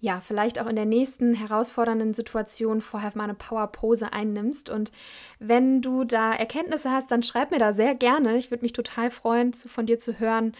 ja, 0.00 0.20
vielleicht 0.20 0.60
auch 0.60 0.68
in 0.68 0.76
der 0.76 0.86
nächsten 0.86 1.34
herausfordernden 1.34 2.14
Situation 2.14 2.80
vorher 2.80 3.10
mal 3.14 3.24
eine 3.24 3.34
Power-Pose 3.34 4.12
einnimmst. 4.12 4.70
Und 4.70 4.92
wenn 5.40 5.82
du 5.82 6.04
da 6.04 6.32
Erkenntnisse 6.32 6.90
hast, 6.90 7.10
dann 7.10 7.24
schreib 7.24 7.50
mir 7.50 7.58
da 7.58 7.72
sehr 7.72 7.94
gerne. 7.94 8.36
Ich 8.36 8.50
würde 8.50 8.62
mich 8.62 8.72
total 8.72 9.10
freuen, 9.10 9.52
zu, 9.52 9.68
von 9.68 9.86
dir 9.86 9.98
zu 9.98 10.20
hören, 10.20 10.54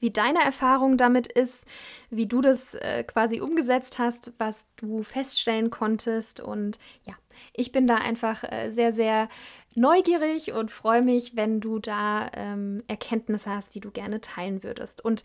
wie 0.00 0.10
deine 0.10 0.42
Erfahrung 0.42 0.96
damit 0.96 1.30
ist, 1.30 1.66
wie 2.10 2.26
du 2.26 2.40
das 2.40 2.74
äh, 2.74 3.04
quasi 3.04 3.40
umgesetzt 3.40 3.98
hast, 3.98 4.32
was 4.38 4.66
du 4.76 5.02
feststellen 5.02 5.70
konntest. 5.70 6.40
Und 6.40 6.78
ja, 7.04 7.14
ich 7.54 7.72
bin 7.72 7.86
da 7.86 7.96
einfach 7.96 8.44
äh, 8.44 8.70
sehr, 8.70 8.92
sehr 8.92 9.28
neugierig 9.74 10.52
und 10.52 10.70
freue 10.70 11.02
mich, 11.02 11.36
wenn 11.36 11.60
du 11.60 11.78
da 11.78 12.30
ähm, 12.34 12.82
Erkenntnisse 12.88 13.50
hast, 13.50 13.74
die 13.74 13.80
du 13.80 13.90
gerne 13.90 14.20
teilen 14.20 14.62
würdest. 14.62 15.04
Und 15.04 15.22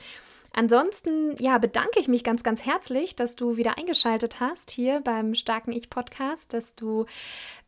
Ansonsten, 0.58 1.36
ja, 1.38 1.58
bedanke 1.58 2.00
ich 2.00 2.08
mich 2.08 2.24
ganz, 2.24 2.42
ganz 2.42 2.66
herzlich, 2.66 3.18
dass 3.18 3.36
du 3.36 3.58
wieder 3.58 3.78
eingeschaltet 3.78 4.40
hast 4.40 4.72
hier 4.72 5.02
beim 5.02 5.36
Starken 5.36 5.74
Ich 5.74 5.90
Podcast, 5.90 6.54
dass 6.54 6.76
du 6.76 7.08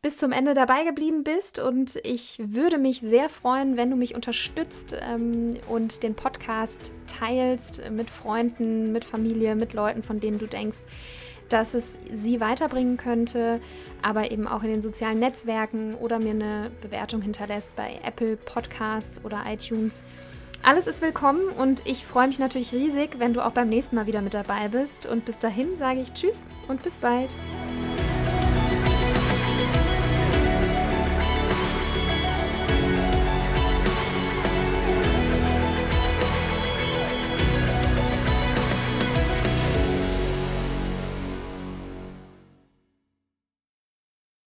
bis 0.02 0.16
zum 0.16 0.32
Ende 0.32 0.54
dabei 0.54 0.86
geblieben 0.86 1.26
bist 1.26 1.60
und 1.60 1.98
ich 2.04 2.40
würde 2.42 2.78
mich 2.78 3.02
sehr 3.02 3.28
freuen, 3.28 3.76
wenn 3.76 3.90
du 3.90 3.98
mich 3.98 4.16
unterstützt 4.16 4.96
ähm, 4.98 5.52
und 5.68 6.02
den 6.02 6.16
Podcast 6.16 6.94
teilst 7.08 7.82
mit 7.92 8.10
Freunden, 8.10 8.94
mit 8.94 9.04
Familie, 9.04 9.58
mit 9.58 9.74
Leuten, 9.74 10.02
von 10.02 10.22
denen 10.22 10.40
du 10.40 10.48
denkst, 10.48 10.78
dass 11.50 11.74
es 11.74 12.00
sie 12.14 12.40
weiterbringen 12.40 12.96
könnte, 12.96 13.60
aber 14.02 14.32
eben 14.32 14.48
auch 14.48 14.64
in 14.64 14.70
den 14.70 14.82
sozialen 14.82 15.20
Netzwerken 15.20 15.94
oder 15.96 16.20
mir 16.20 16.32
eine 16.32 16.72
Bewertung 16.80 17.22
hinterlässt 17.22 17.76
bei 17.76 18.00
Apple 18.06 18.38
Podcasts 18.38 19.20
oder 19.26 19.44
iTunes. 19.46 20.04
Alles 20.64 20.88
ist 20.88 21.02
willkommen 21.02 21.50
und 21.50 21.86
ich 21.86 22.06
freue 22.06 22.28
mich 22.28 22.40
natürlich 22.40 22.74
riesig, 22.74 23.20
wenn 23.20 23.34
du 23.34 23.46
auch 23.46 23.52
beim 23.52 23.70
nächsten 23.70 23.96
Mal 23.96 24.06
wieder 24.06 24.22
mit 24.22 24.34
dabei 24.34 24.68
bist. 24.68 25.06
Und 25.06 25.24
bis 25.24 25.38
dahin 25.38 25.78
sage 25.78 26.02
ich 26.02 26.14
Tschüss 26.14 26.48
und 26.68 26.84
bis 26.84 26.96
bald. 26.98 27.36